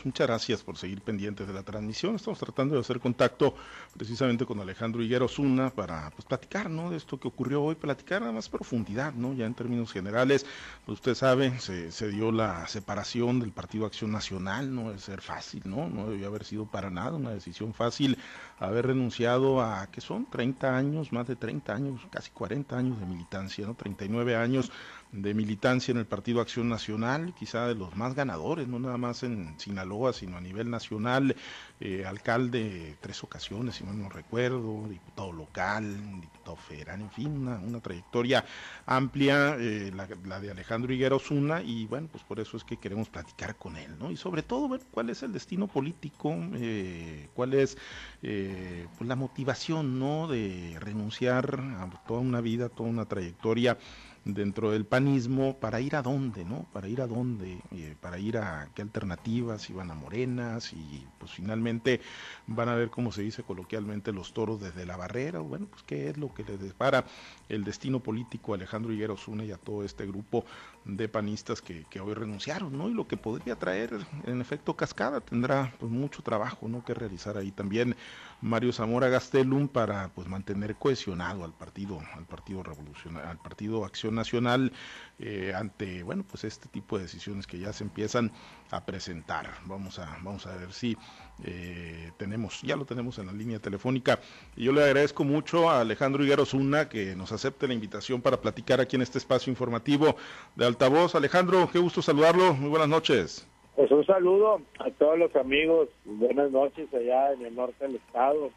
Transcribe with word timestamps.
amigos, 0.00 0.06
muchas 0.06 0.26
gracias 0.26 0.62
por 0.62 0.76
seguir 0.76 1.00
pendientes 1.02 1.46
de 1.46 1.52
la 1.52 1.62
transmisión. 1.62 2.16
Estamos 2.16 2.38
tratando 2.38 2.74
de 2.74 2.80
hacer 2.80 3.00
contacto 3.00 3.54
precisamente 3.96 4.44
con 4.46 4.60
Alejandro 4.60 5.02
Higuero 5.02 5.28
Zuna 5.28 5.70
para 5.70 6.10
pues, 6.10 6.24
platicar 6.24 6.70
¿no? 6.70 6.90
de 6.90 6.96
esto 6.96 7.18
que 7.18 7.28
ocurrió 7.28 7.62
hoy, 7.62 7.74
platicar 7.74 8.22
a 8.22 8.32
más 8.32 8.48
profundidad, 8.48 9.12
¿no? 9.14 9.34
ya 9.34 9.46
en 9.46 9.54
términos 9.54 9.92
generales. 9.92 10.46
Pues 10.84 10.98
usted 10.98 11.14
sabe, 11.14 11.58
se, 11.60 12.08
dio 12.10 12.32
la 12.32 12.66
separación 12.66 13.40
del 13.40 13.52
Partido 13.52 13.86
Acción 13.86 14.10
Nacional, 14.10 14.74
no 14.74 14.88
debe 14.88 14.98
ser 14.98 15.20
fácil, 15.20 15.62
¿no? 15.64 15.88
no 15.88 16.08
debió 16.08 16.28
haber 16.28 16.44
sido 16.44 16.66
para 16.66 16.90
nada 16.90 17.12
una 17.12 17.30
decisión 17.30 17.74
fácil 17.74 18.18
haber 18.58 18.88
renunciado 18.88 19.60
a, 19.62 19.86
¿qué 19.90 20.00
son? 20.00 20.26
30 20.26 20.76
años, 20.76 21.12
más 21.12 21.26
de 21.26 21.36
30 21.36 21.72
años, 21.72 22.00
casi 22.10 22.30
40 22.30 22.76
años 22.76 23.00
de 23.00 23.06
militancia, 23.06 23.66
¿no? 23.66 23.74
39 23.74 24.36
años 24.36 24.70
de 25.12 25.34
militancia 25.34 25.90
en 25.90 25.98
el 25.98 26.06
Partido 26.06 26.40
Acción 26.40 26.68
Nacional, 26.68 27.34
quizá 27.36 27.66
de 27.66 27.74
los 27.74 27.96
más 27.96 28.14
ganadores, 28.14 28.68
no 28.68 28.78
nada 28.78 28.96
más 28.96 29.22
en 29.24 29.58
Sinaloa, 29.58 30.12
sino 30.12 30.36
a 30.36 30.40
nivel 30.40 30.70
nacional, 30.70 31.34
eh, 31.80 32.04
alcalde 32.06 32.96
tres 33.00 33.24
ocasiones, 33.24 33.74
si 33.76 33.84
mal 33.84 34.00
no 34.00 34.08
recuerdo, 34.08 34.86
diputado 34.88 35.32
local, 35.32 36.20
diputado 36.20 36.56
federal, 36.56 37.00
en 37.00 37.10
fin, 37.10 37.48
una, 37.48 37.80
trayectoria 37.80 38.44
amplia, 38.86 39.56
eh, 39.58 39.90
la, 39.94 40.40
de 40.40 40.50
Alejandro 40.50 40.92
Higuera 40.92 41.16
Osuna, 41.16 41.60
y 41.62 41.86
bueno, 41.86 42.08
pues 42.10 42.22
por 42.22 42.38
eso 42.38 42.56
es 42.56 42.62
que 42.62 42.76
queremos 42.76 43.08
platicar 43.08 43.56
con 43.56 43.76
él, 43.76 43.98
¿no? 43.98 44.12
Y 44.12 44.16
sobre 44.16 44.42
todo 44.42 44.68
ver 44.68 44.82
cuál 44.92 45.10
es 45.10 45.22
el 45.24 45.32
destino 45.32 45.66
político, 45.66 46.36
eh, 46.54 47.28
cuál 47.34 47.54
es 47.54 47.76
pues 48.20 49.08
la 49.08 49.16
motivación, 49.16 49.98
¿no? 49.98 50.28
De 50.28 50.76
renunciar 50.78 51.58
a 51.58 51.90
toda 52.06 52.20
una 52.20 52.40
vida, 52.40 52.68
toda 52.68 52.88
una 52.90 53.06
trayectoria 53.06 53.78
dentro 54.24 54.70
del 54.70 54.84
panismo 54.84 55.56
para 55.58 55.80
ir 55.80 55.96
a 55.96 56.02
dónde, 56.02 56.44
¿no? 56.44 56.66
Para 56.72 56.88
ir 56.88 57.00
a 57.00 57.06
dónde, 57.06 57.60
eh, 57.72 57.96
para 58.00 58.18
ir 58.18 58.36
a 58.38 58.68
qué 58.74 58.82
alternativas, 58.82 59.62
si 59.62 59.72
van 59.72 59.90
a 59.90 59.94
morenas 59.94 60.72
y 60.72 61.06
pues 61.18 61.32
finalmente 61.32 62.00
van 62.46 62.68
a 62.68 62.74
ver 62.74 62.90
cómo 62.90 63.12
se 63.12 63.22
dice 63.22 63.42
coloquialmente 63.42 64.12
los 64.12 64.32
toros 64.32 64.60
desde 64.60 64.84
la 64.84 64.96
barrera, 64.96 65.40
o 65.40 65.44
bueno, 65.44 65.66
pues 65.66 65.82
qué 65.84 66.10
es 66.10 66.18
lo 66.18 66.34
que 66.34 66.44
les 66.44 66.60
depara 66.60 67.04
el 67.48 67.64
destino 67.64 68.00
político 68.00 68.52
a 68.52 68.56
Alejandro 68.56 68.92
Higuero 68.92 69.16
Zuna 69.16 69.44
y 69.44 69.52
a 69.52 69.56
todo 69.56 69.84
este 69.84 70.06
grupo 70.06 70.44
de 70.84 71.08
panistas 71.08 71.60
que, 71.62 71.84
que, 71.88 72.00
hoy 72.00 72.14
renunciaron, 72.14 72.76
¿no? 72.76 72.88
Y 72.88 72.94
lo 72.94 73.06
que 73.06 73.16
podría 73.16 73.56
traer, 73.56 73.98
en 74.24 74.40
efecto, 74.40 74.74
cascada, 74.76 75.20
tendrá 75.20 75.74
pues 75.78 75.90
mucho 75.90 76.22
trabajo, 76.22 76.68
¿no? 76.68 76.84
Que 76.84 76.94
realizar 76.94 77.36
ahí 77.36 77.50
también 77.50 77.96
Mario 78.42 78.72
Zamora 78.72 79.08
Gastelum 79.08 79.68
para 79.68 80.08
pues 80.14 80.28
mantener 80.28 80.76
cohesionado 80.76 81.44
al 81.44 81.52
partido, 81.52 82.00
al 82.14 82.24
partido 82.24 82.62
revolucionario, 82.62 83.30
al 83.30 83.38
partido 83.38 83.84
Acción 83.84 84.14
Nacional 84.14 84.72
eh, 85.18 85.52
ante, 85.54 86.02
bueno, 86.02 86.24
pues 86.24 86.44
este 86.44 86.68
tipo 86.68 86.96
de 86.96 87.04
decisiones 87.04 87.46
que 87.46 87.58
ya 87.58 87.72
se 87.72 87.84
empiezan 87.84 88.32
a 88.70 88.84
presentar. 88.86 89.50
Vamos 89.66 89.98
a, 89.98 90.06
vamos 90.22 90.46
a 90.46 90.56
ver 90.56 90.72
si 90.72 90.96
eh, 91.44 92.12
tenemos, 92.16 92.62
ya 92.62 92.76
lo 92.76 92.86
tenemos 92.86 93.18
en 93.18 93.26
la 93.26 93.32
línea 93.32 93.58
telefónica. 93.58 94.20
Y 94.56 94.64
yo 94.64 94.72
le 94.72 94.82
agradezco 94.82 95.24
mucho 95.24 95.68
a 95.68 95.82
Alejandro 95.82 96.24
Higuero 96.24 96.46
Zuna 96.46 96.88
que 96.88 97.14
nos 97.16 97.32
acepte 97.32 97.68
la 97.68 97.74
invitación 97.74 98.22
para 98.22 98.40
platicar 98.40 98.80
aquí 98.80 98.96
en 98.96 99.02
este 99.02 99.18
espacio 99.18 99.50
informativo 99.50 100.16
de 100.56 100.66
altavoz. 100.66 101.14
Alejandro, 101.14 101.68
qué 101.70 101.78
gusto 101.78 102.00
saludarlo. 102.00 102.54
Muy 102.54 102.70
buenas 102.70 102.88
noches. 102.88 103.49
Pues 103.76 103.90
un 103.90 104.04
saludo 104.04 104.60
a 104.78 104.90
todos 104.90 105.18
los 105.18 105.34
amigos. 105.36 105.88
Buenas 106.04 106.50
noches 106.50 106.92
allá 106.92 107.32
en 107.32 107.46
el 107.46 107.54
norte 107.54 107.86
del 107.86 107.96
estado. 107.96 108.50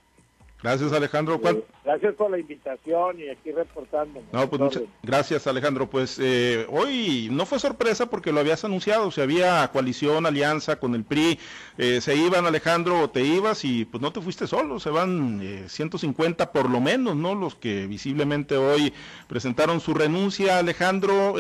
Gracias, 0.64 0.94
Alejandro. 0.94 1.42
Gracias 1.84 2.16
por 2.16 2.32
la 2.32 2.40
invitación 2.40 3.20
y 3.20 3.28
aquí 3.28 3.52
reportando. 3.52 4.24
No, 4.32 4.50
pues 4.50 4.62
muchas 4.62 4.84
gracias, 5.02 5.46
Alejandro. 5.46 5.90
Pues 5.90 6.18
eh, 6.22 6.66
hoy 6.70 7.28
no 7.30 7.46
fue 7.46 7.60
sorpresa 7.60 8.06
porque 8.06 8.32
lo 8.32 8.40
habías 8.40 8.64
anunciado. 8.64 9.12
Si 9.12 9.20
había 9.20 9.70
coalición, 9.74 10.26
alianza 10.26 10.80
con 10.80 10.96
el 10.96 11.04
PRI, 11.04 11.38
eh, 11.78 12.00
se 12.00 12.16
iban, 12.16 12.46
Alejandro, 12.46 13.02
o 13.02 13.10
te 13.10 13.26
ibas 13.26 13.66
y 13.66 13.84
pues 13.84 14.02
no 14.02 14.14
te 14.14 14.22
fuiste 14.22 14.48
solo. 14.48 14.80
Se 14.80 14.90
van 14.90 15.68
150 15.68 16.44
eh, 16.44 16.48
por 16.54 16.70
lo 16.70 16.80
menos, 16.80 17.18
¿no? 17.18 17.36
Los 17.36 17.56
que 17.56 17.86
visiblemente 17.86 18.56
hoy 18.56 18.94
presentaron 19.28 19.82
su 19.82 19.94
renuncia, 19.94 20.60
Alejandro. 20.60 21.36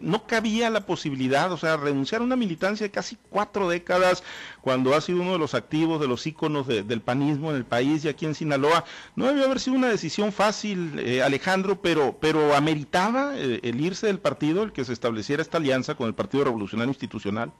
no 0.00 0.26
cabía 0.26 0.70
la 0.70 0.86
posibilidad, 0.86 1.52
o 1.52 1.56
sea, 1.56 1.76
renunciar 1.76 2.20
a 2.20 2.24
una 2.24 2.34
militancia 2.34 2.84
de 2.84 2.90
casi 2.90 3.16
cuatro 3.30 3.68
décadas 3.68 4.24
cuando 4.60 4.96
ha 4.96 5.00
sido 5.00 5.20
uno 5.20 5.34
de 5.34 5.38
los 5.38 5.54
activos, 5.54 6.00
de 6.00 6.08
los 6.08 6.26
íconos 6.26 6.66
del 6.66 7.00
panismo 7.00 7.50
en 7.50 7.56
el 7.58 7.64
país 7.64 8.04
y 8.04 8.08
aquí 8.08 8.26
en 8.26 8.34
Sinaloa 8.34 8.55
no 8.58 9.26
debió 9.26 9.44
haber 9.44 9.60
sido 9.60 9.76
una 9.76 9.88
decisión 9.88 10.32
fácil, 10.32 10.98
eh, 10.98 11.22
Alejandro, 11.22 11.80
pero, 11.80 12.16
pero 12.20 12.54
ameritaba 12.54 13.34
eh, 13.36 13.60
el 13.62 13.80
irse 13.80 14.06
del 14.06 14.18
partido, 14.18 14.62
el 14.62 14.72
que 14.72 14.84
se 14.84 14.92
estableciera 14.92 15.42
esta 15.42 15.58
alianza 15.58 15.94
con 15.94 16.06
el 16.06 16.14
Partido 16.14 16.44
Revolucionario 16.44 16.90
Institucional. 16.90 17.52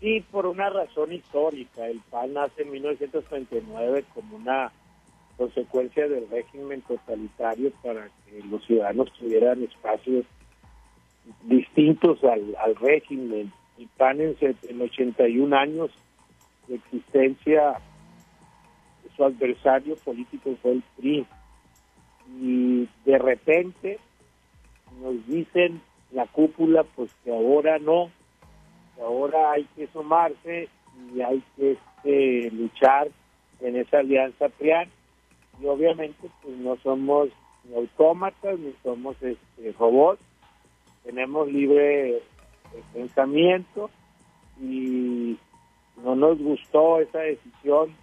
Sí, 0.00 0.24
por 0.30 0.46
una 0.46 0.70
razón 0.70 1.12
histórica. 1.12 1.86
El 1.86 2.00
PAN 2.10 2.34
nace 2.34 2.62
en 2.62 2.70
1939 2.70 4.04
como 4.14 4.36
una 4.36 4.70
consecuencia 5.36 6.08
del 6.08 6.28
régimen 6.30 6.82
totalitario 6.82 7.72
para 7.82 8.08
que 8.26 8.42
los 8.48 8.64
ciudadanos 8.64 9.12
tuvieran 9.18 9.62
espacios 9.62 10.24
distintos 11.42 12.22
al, 12.24 12.76
régimen. 12.76 13.52
El 13.78 13.88
PAN 13.96 14.20
en, 14.20 14.36
en 14.40 14.82
81 14.82 15.56
años 15.56 15.90
de 16.68 16.76
existencia 16.76 17.80
su 19.18 19.24
adversario 19.24 19.96
político 19.96 20.56
fue 20.62 20.72
el 20.72 20.82
PRI. 20.96 21.26
Y 22.40 22.88
de 23.04 23.18
repente 23.18 23.98
nos 25.02 25.26
dicen 25.26 25.82
la 26.12 26.26
cúpula 26.26 26.84
pues 26.84 27.10
que 27.24 27.30
ahora 27.30 27.78
no, 27.78 28.10
que 28.94 29.02
ahora 29.02 29.52
hay 29.52 29.64
que 29.76 29.88
sumarse 29.88 30.68
y 31.14 31.20
hay 31.20 31.42
que 31.56 31.72
este, 31.72 32.50
luchar 32.52 33.08
en 33.60 33.76
esa 33.76 33.98
alianza 33.98 34.48
PRIAN. 34.48 34.88
Y 35.60 35.66
obviamente 35.66 36.30
pues 36.42 36.56
no 36.56 36.76
somos 36.76 37.28
ni 37.64 37.74
autómatas 37.74 38.58
ni 38.58 38.72
somos 38.82 39.20
este, 39.20 39.72
robots, 39.78 40.22
tenemos 41.04 41.50
libre 41.50 42.22
pensamiento 42.92 43.90
y 44.60 45.36
no 46.02 46.14
nos 46.14 46.38
gustó 46.38 47.00
esa 47.00 47.18
decisión 47.20 47.94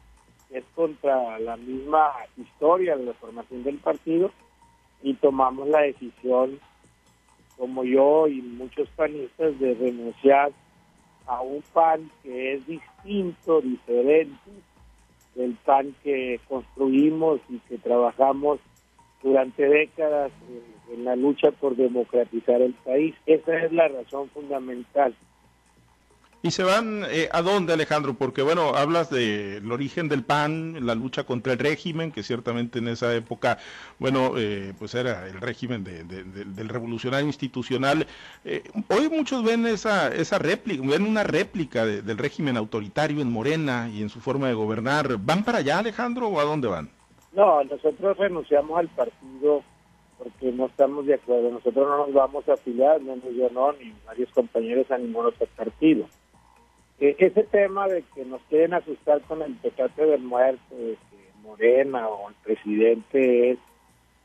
es 0.50 0.64
contra 0.76 1.40
la 1.40 1.58
misma 1.58 2.12
historia 2.38 2.96
de 2.96 3.06
la 3.06 3.14
formación 3.14 3.64
del 3.64 3.78
partido 3.78 4.32
y 5.02 5.14
tomamos 5.16 5.68
la 5.68 5.82
decisión, 5.82 6.60
como 7.58 7.84
yo 7.84 8.28
y 8.28 8.42
muchos 8.42 8.90
panistas, 8.96 9.60
de 9.60 9.74
renunciar 9.74 10.52
a 11.28 11.42
un 11.42 11.64
PAN 11.74 12.10
que 12.24 12.54
es 12.54 12.68
distinto, 12.68 13.62
diferente 13.62 14.40
del 15.36 15.56
PAN 15.66 15.96
que 16.04 16.40
construimos 16.48 17.40
y 17.50 17.60
que 17.60 17.78
trabajamos 17.78 18.60
durante 19.22 19.68
décadas 19.68 20.32
en 20.94 21.04
la 21.04 21.16
lucha 21.16 21.52
por 21.52 21.76
democratizar 21.76 22.62
el 22.62 22.74
país. 22.74 23.16
Esa 23.26 23.66
es 23.66 23.72
la 23.74 23.88
razón 23.88 24.30
fundamental. 24.30 25.16
¿Y 26.46 26.52
se 26.52 26.64
van 26.64 27.02
eh, 27.10 27.28
a 27.32 27.42
dónde, 27.42 27.74
Alejandro? 27.74 28.14
Porque, 28.14 28.44
bueno, 28.44 28.76
hablas 28.76 29.10
del 29.10 29.72
origen 29.72 30.10
del 30.10 30.24
PAN, 30.24 30.86
la 30.86 30.94
lucha 30.94 31.24
contra 31.24 31.54
el 31.54 31.58
régimen, 31.58 32.12
que 32.12 32.22
ciertamente 32.22 32.78
en 32.78 32.88
esa 32.88 33.16
época, 33.16 33.58
bueno, 33.98 34.34
eh, 34.38 34.72
pues 34.78 34.94
era 34.94 35.26
el 35.26 35.42
régimen 35.42 35.84
del 35.84 36.70
revolucionario 36.70 37.26
institucional. 37.26 38.06
Eh, 38.44 38.62
hoy 38.90 39.10
muchos 39.10 39.44
ven 39.44 39.66
esa, 39.66 40.14
esa 40.14 40.38
réplica, 40.38 40.88
ven 40.88 41.02
una 41.08 41.24
réplica 41.24 41.84
del 41.84 42.16
régimen 42.16 42.58
autoritario 42.58 43.24
en 43.24 43.32
Morena 43.32 43.90
y 43.92 44.04
en 44.04 44.10
su 44.10 44.20
forma 44.20 44.48
de 44.48 44.54
gobernar. 44.54 45.18
¿Van 45.18 45.44
para 45.44 45.58
allá, 45.58 45.80
Alejandro, 45.80 46.28
o 46.28 46.40
a 46.40 46.44
dónde 46.44 46.68
van? 46.68 46.92
No, 47.34 47.64
nosotros 47.64 48.18
renunciamos 48.20 48.78
al 48.78 48.90
partido 48.90 49.64
porque 50.20 50.52
no 50.52 50.68
estamos 50.68 51.08
de 51.08 51.16
acuerdo. 51.16 51.50
Nosotros 51.50 51.88
no 51.88 52.06
nos 52.06 52.14
vamos 52.14 52.48
a 52.48 52.54
afiliar, 52.54 53.02
no 53.02 53.16
yo 53.32 53.50
no, 53.50 53.74
ni 53.74 53.92
varios 54.06 54.30
compañeros 54.30 54.92
a 54.92 55.00
ningún 55.00 55.26
otro 55.26 55.48
partido 55.56 56.08
ese 57.00 57.44
tema 57.44 57.88
de 57.88 58.04
que 58.14 58.26
nos 58.26 58.42
quieren 58.44 58.74
asustar 58.74 59.22
con 59.22 59.42
el 59.42 59.54
pecado 59.56 60.10
del 60.10 60.22
muerto, 60.22 60.76
de 60.76 60.94
que 61.10 61.40
Morena 61.42 62.08
o 62.08 62.30
el 62.30 62.36
presidente 62.44 63.52
es, 63.52 63.58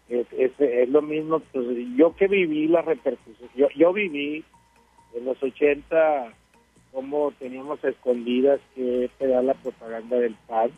es, 0.08 0.52
es, 0.58 0.88
lo 0.88 1.02
mismo, 1.02 1.40
pues 1.52 1.66
yo 1.96 2.14
que 2.16 2.28
viví 2.28 2.68
la 2.68 2.82
repercusión, 2.82 3.48
yo, 3.54 3.68
yo 3.76 3.92
viví 3.92 4.44
en 5.14 5.24
los 5.24 5.42
80 5.42 6.32
cómo 6.92 7.32
teníamos 7.38 7.82
escondidas 7.84 8.60
que 8.74 9.10
era 9.20 9.42
la 9.42 9.54
propaganda 9.54 10.16
del 10.16 10.34
PAN, 10.46 10.70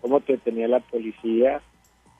cómo 0.00 0.20
te 0.20 0.38
tenía 0.38 0.68
la 0.68 0.80
policía, 0.80 1.62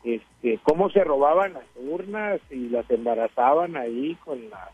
este, 0.05 0.59
cómo 0.63 0.91
se 0.91 1.03
robaban 1.03 1.55
las 1.55 1.65
urnas 1.77 2.41
y 2.51 2.69
las 2.69 2.89
embarazaban 2.91 3.77
ahí 3.77 4.17
con 4.25 4.51
la 4.51 4.71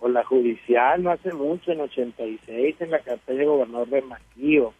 o 0.00 0.08
la 0.08 0.24
judicial 0.24 1.02
no 1.02 1.10
hace 1.10 1.32
mucho, 1.32 1.72
en 1.72 1.80
86, 1.80 2.76
en 2.80 2.90
la 2.90 3.00
campaña 3.00 3.38
de 3.38 3.46
gobernador 3.46 3.88
de 3.88 4.02
Maquillo. 4.02 4.72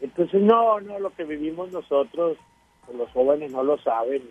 Entonces, 0.00 0.42
no, 0.42 0.80
no, 0.80 0.98
lo 0.98 1.10
que 1.10 1.24
vivimos 1.24 1.70
nosotros, 1.70 2.38
pues, 2.86 2.98
los 2.98 3.10
jóvenes 3.10 3.52
no 3.52 3.62
lo 3.62 3.78
saben, 3.78 4.22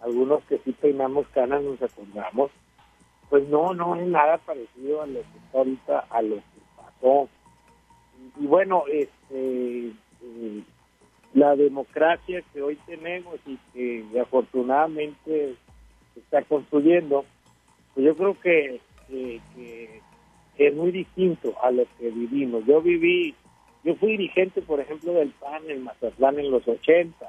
algunos 0.00 0.44
que 0.44 0.58
sí 0.58 0.72
peinamos 0.72 1.26
canas 1.28 1.62
nos 1.62 1.80
acordamos, 1.82 2.50
pues 3.30 3.48
no, 3.48 3.72
no 3.72 3.96
es 3.96 4.06
nada 4.06 4.38
parecido 4.38 5.02
a 5.02 5.06
lo 5.06 5.20
que 5.20 5.38
está 5.46 5.58
ahorita, 5.58 5.98
a 6.10 6.22
lo 6.22 6.36
que 6.36 6.42
pasó. 6.76 7.28
Y, 8.38 8.46
bueno, 8.46 8.84
este, 8.88 9.86
eh, 9.88 10.62
la 11.32 11.56
democracia 11.56 12.42
que 12.52 12.60
hoy 12.60 12.76
tenemos 12.84 13.36
y 13.46 13.56
que 13.72 14.20
afortunadamente 14.20 15.54
está 16.16 16.42
construyendo, 16.42 17.24
pues 17.94 18.06
yo 18.06 18.16
creo 18.16 18.38
que, 18.40 18.80
es 20.58 20.74
muy 20.74 20.90
distinto 20.90 21.54
a 21.62 21.70
lo 21.70 21.84
que 21.98 22.10
vivimos. 22.10 22.64
Yo 22.66 22.80
viví, 22.80 23.34
yo 23.84 23.94
fui 23.96 24.12
dirigente, 24.12 24.62
por 24.62 24.80
ejemplo, 24.80 25.12
del 25.12 25.30
PAN 25.30 25.62
en 25.68 25.84
Mazatlán 25.84 26.38
en 26.38 26.50
los 26.50 26.66
80 26.66 27.26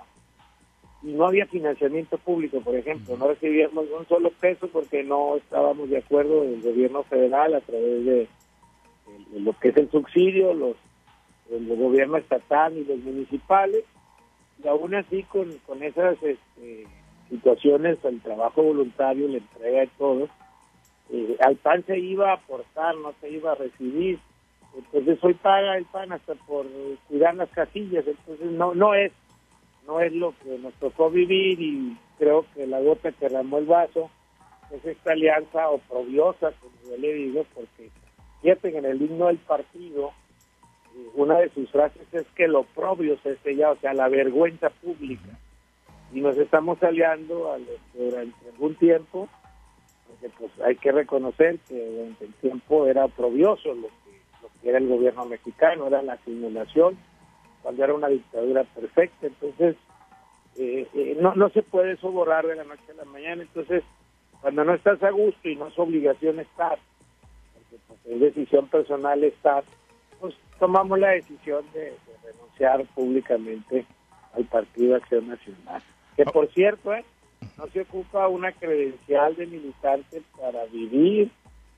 y 1.04 1.08
no 1.08 1.26
había 1.26 1.46
financiamiento 1.48 2.18
público, 2.18 2.62
por 2.62 2.76
ejemplo, 2.76 3.18
no 3.18 3.28
recibíamos 3.28 3.86
un 3.98 4.08
solo 4.08 4.32
peso 4.32 4.70
porque 4.70 5.04
no 5.04 5.36
estábamos 5.36 5.90
de 5.90 5.98
acuerdo 5.98 6.44
del 6.44 6.62
gobierno 6.62 7.04
federal 7.04 7.54
a 7.56 7.62
través 7.62 8.06
de, 8.06 8.28
lo 9.34 9.52
que 9.60 9.70
es 9.70 9.78
el 9.78 9.92
subsidio, 9.92 10.54
los 10.54 10.78
el 11.52 11.68
gobierno 11.68 12.18
estatal 12.18 12.76
y 12.78 12.86
los 12.86 13.00
municipales, 13.00 13.84
y 14.64 14.68
aún 14.68 14.96
así 14.96 15.24
con, 15.24 15.52
con 15.68 15.84
esas 15.84 16.16
este, 16.24 16.88
situaciones, 17.30 17.98
el 18.06 18.22
trabajo 18.22 18.64
voluntario, 18.64 19.28
la 19.28 19.38
entrega 19.38 19.82
de 19.82 19.90
todo, 19.98 20.30
eh, 21.12 21.38
al 21.42 21.56
PAN 21.58 21.84
se 21.86 21.98
iba 22.00 22.32
a 22.32 22.36
aportar, 22.36 22.96
no 22.96 23.14
se 23.22 23.30
iba 23.30 23.52
a 23.52 23.56
recibir. 23.56 24.20
Entonces 24.76 25.20
hoy 25.24 25.34
paga 25.36 25.78
el 25.78 25.86
PAN 25.86 26.12
hasta 26.12 26.36
por 26.36 26.66
cuidar 27.08 27.36
las 27.36 27.50
casillas, 27.50 28.06
entonces 28.08 28.52
no, 28.52 28.74
no 28.74 28.94
es 28.96 29.12
no 29.88 30.00
es 30.00 30.14
lo 30.14 30.34
que 30.40 30.58
nos 30.60 30.74
tocó 30.76 31.10
vivir 31.10 31.60
y 31.62 31.98
creo 32.18 32.46
que 32.54 32.66
la 32.68 32.80
gota 32.80 33.12
que 33.12 33.28
derramó 33.28 33.58
el 33.58 33.66
vaso 33.66 34.10
es 34.72 34.86
esta 34.86 35.12
alianza 35.12 35.70
oprobiosa, 35.70 36.52
como 36.60 36.74
yo 36.90 36.98
le 36.98 37.14
digo, 37.14 37.46
porque 37.54 37.90
fíjate 38.42 38.78
en 38.78 38.86
el 38.86 39.02
himno 39.02 39.28
del 39.28 39.38
partido, 39.38 40.12
eh, 40.96 41.08
una 41.16 41.38
de 41.40 41.50
sus 41.50 41.70
frases 41.70 42.02
es 42.12 42.26
que 42.36 42.48
lo 42.48 42.62
oprobio 42.62 43.18
se 43.22 43.38
sella, 43.38 43.72
o 43.72 43.76
sea, 43.78 43.94
la 43.94 44.08
vergüenza 44.10 44.70
pública. 44.70 45.38
Y 46.14 46.22
nos 46.22 46.38
estamos 46.38 46.82
aliando 46.84 47.58
durante 47.94 48.50
algún 48.50 48.76
tiempo, 48.76 49.28
porque 50.14 50.30
pues 50.38 50.52
hay 50.62 50.76
que 50.76 50.92
reconocer 50.92 51.60
que 51.68 51.76
durante 51.76 52.26
el 52.26 52.34
tiempo 52.36 52.88
era 52.88 53.06
oprobioso 53.06 53.74
lo 53.74 53.88
que, 53.88 54.20
lo 54.42 54.50
que 54.62 54.70
era 54.70 54.78
el 54.78 54.88
gobierno 54.88 55.26
mexicano, 55.26 55.88
era 55.88 56.02
la 56.02 56.18
simulación 56.18 56.98
cuando 57.62 57.84
era 57.84 57.94
una 57.94 58.10
dictadura 58.10 58.64
perfecta. 58.64 59.28
Entonces, 59.28 59.76
eh, 60.58 60.88
eh, 60.94 61.18
no, 61.20 61.34
no 61.36 61.50
se 61.50 61.64
puede 61.64 61.94
eso 61.94 62.12
borrar 62.12 62.46
de 62.46 62.56
la 62.56 62.64
noche 62.64 62.84
a 62.92 62.96
la 62.96 63.06
mañana. 63.06 63.42
Entonces, 63.42 63.84
cuando 64.42 64.64
no 64.64 64.74
estás 64.74 65.02
a 65.02 65.10
gusto 65.10 65.48
y 65.48 65.56
no 65.56 65.68
es 65.68 65.80
obligación 65.80 66.40
estar, 66.40 66.78
porque 67.54 67.78
pues, 67.88 68.00
es 68.06 68.20
decisión 68.20 68.68
personal 68.68 69.24
estar, 69.24 69.64
pues 70.20 70.36
tomamos 70.60 71.00
la 71.00 71.12
decisión 71.12 71.66
de, 71.74 71.94
renunciar 72.24 72.86
públicamente 72.94 73.86
al 74.34 74.46
Partido 74.46 74.96
Acción 74.96 75.28
Nacional. 75.28 75.82
Que 76.16 76.26
por 76.26 76.48
cierto, 76.54 76.94
eh, 76.94 77.06
no 77.58 77.68
se 77.68 77.82
ocupa 77.82 78.28
una 78.28 78.52
credencial 78.52 79.36
de 79.36 79.48
militante 79.48 80.22
para 80.40 80.66
vivir 80.66 81.32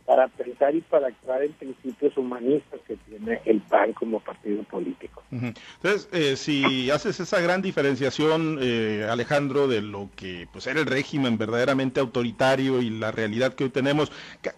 para 0.06 0.28
pensar 0.28 0.76
y 0.76 0.82
para 0.82 1.08
actuar 1.08 1.44
en 1.44 1.54
principios 1.54 2.16
humanistas 2.16 2.80
que 2.88 2.96
tiene 2.96 3.42
el 3.46 3.60
PAN 3.62 3.94
como 3.94 4.20
partido 4.20 4.62
político. 4.64 5.24
Entonces, 5.32 6.08
eh, 6.14 6.36
si 6.36 6.92
haces 6.92 7.20
esa 7.20 7.42
gran 7.42 7.64
diferenciación, 7.64 8.60
eh, 8.62 9.08
Alejandro, 9.10 9.68
de 9.68 9.82
lo 9.82 10.10
que 10.16 10.48
pues 10.52 10.68
era 10.68 10.80
el 10.80 10.86
régimen 10.86 11.40
verdaderamente 11.40 12.00
autoritario 12.00 12.82
y 12.82 12.92
la 12.92 13.12
realidad 13.12 13.56
que 13.56 13.64
hoy 13.64 13.70
tenemos, 13.72 14.12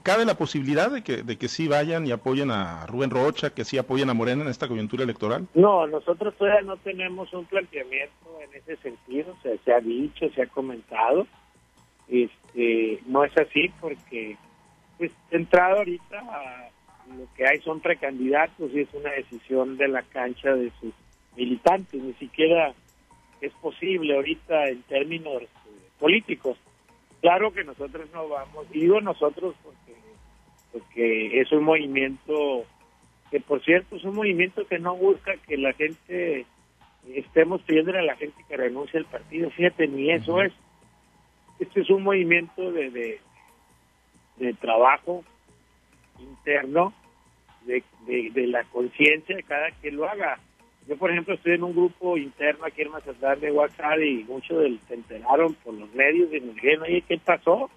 ¿cabe 0.04 0.26
la 0.26 0.36
posibilidad 0.36 0.92
de 0.92 1.02
que, 1.02 1.24
de 1.24 1.38
que 1.38 1.48
sí 1.48 1.70
vayan 1.70 2.06
y 2.06 2.12
apoyen 2.12 2.52
a 2.52 2.86
Rubén 2.86 3.10
Rocha, 3.10 3.52
que 3.52 3.64
sí 3.64 3.78
apoyen 3.78 4.10
a 4.10 4.14
Morena 4.14 4.44
en 4.44 4.50
esta 4.50 4.68
coyuntura 4.68 5.04
electoral? 5.04 5.48
No, 5.54 5.88
nosotros 5.88 6.36
todavía 6.36 6.62
no 6.62 6.76
tenemos 6.78 7.34
un 7.34 7.46
planteamiento 7.46 8.14
en 8.44 8.54
ese 8.54 8.76
sentido, 8.78 9.32
o 9.32 9.42
sea, 9.42 9.54
se 9.64 9.74
ha 9.74 9.80
dicho, 9.80 10.30
se 10.36 10.42
ha 10.42 10.48
comentado, 10.48 11.26
este, 12.10 13.00
no 13.06 13.24
es 13.24 13.36
así 13.38 13.72
porque 13.80 14.38
pues 14.98 15.12
entrado 15.32 15.78
ahorita 15.78 16.72
lo 17.16 17.28
que 17.36 17.48
hay 17.48 17.60
son 17.62 17.80
precandidatos 17.80 18.72
y 18.74 18.82
es 18.82 18.94
una 18.94 19.12
decisión 19.12 19.78
de 19.78 19.88
la 19.88 20.02
cancha 20.04 20.54
de 20.54 20.72
sus 20.80 20.94
militantes, 21.36 22.02
ni 22.02 22.14
siquiera 22.14 22.74
es 23.42 23.54
posible 23.54 24.16
ahorita 24.16 24.70
en 24.70 24.82
términos 24.84 25.44
eh, 25.44 25.48
políticos. 26.00 26.58
Claro 27.22 27.52
que 27.54 27.64
nosotros 27.64 28.10
no 28.14 28.28
vamos, 28.28 28.70
digo 28.72 29.00
nosotros 29.02 29.56
porque, 29.64 29.96
porque 30.72 31.42
es 31.42 31.52
un 31.52 31.64
movimiento 31.64 32.66
que 33.32 33.40
por 33.40 33.64
cierto 33.64 33.96
es 33.96 34.04
un 34.04 34.16
movimiento 34.16 34.66
que 34.68 34.80
no 34.80 34.96
busca 34.96 35.36
que 35.48 35.58
la 35.58 35.74
gente 35.74 36.46
estemos 37.14 37.62
pidiendo 37.62 37.92
a 37.92 38.02
la 38.02 38.16
gente 38.16 38.44
que 38.48 38.58
renuncie 38.58 39.00
al 39.00 39.06
partido, 39.06 39.50
fíjate, 39.52 39.88
ni 39.88 40.12
eso 40.12 40.42
es. 40.42 40.54
Este 41.60 41.82
es 41.82 41.90
un 41.90 42.04
movimiento 42.04 42.72
de, 42.72 42.92
de 42.92 43.20
trabajo 44.60 45.24
interno 46.20 46.94
de, 47.66 47.84
de, 48.06 48.48
la 48.48 48.64
conciencia 48.66 49.36
de 49.36 49.44
cada 49.44 49.72
quien 49.72 49.98
lo 49.98 50.10
haga. 50.10 50.40
Yo, 50.88 50.98
por 50.98 51.12
ejemplo, 51.12 51.34
estoy 51.34 51.54
en 51.54 51.64
un 51.64 51.74
grupo 51.74 52.18
interno 52.18 52.66
aquí 52.66 52.82
en 52.82 52.92
Mazatlán 52.92 53.40
de 53.42 53.52
WhatsApp 53.52 54.00
y 54.00 54.24
muchos 54.24 54.64
se 54.88 54.94
enteraron 54.94 55.54
por 55.56 55.74
los 55.74 55.94
medios 55.94 56.34
y 56.34 56.40
nos 56.40 56.56
dijeron, 56.56 56.84
oye, 56.84 57.04
¿qué 57.08 57.18
pasó? 57.18 57.70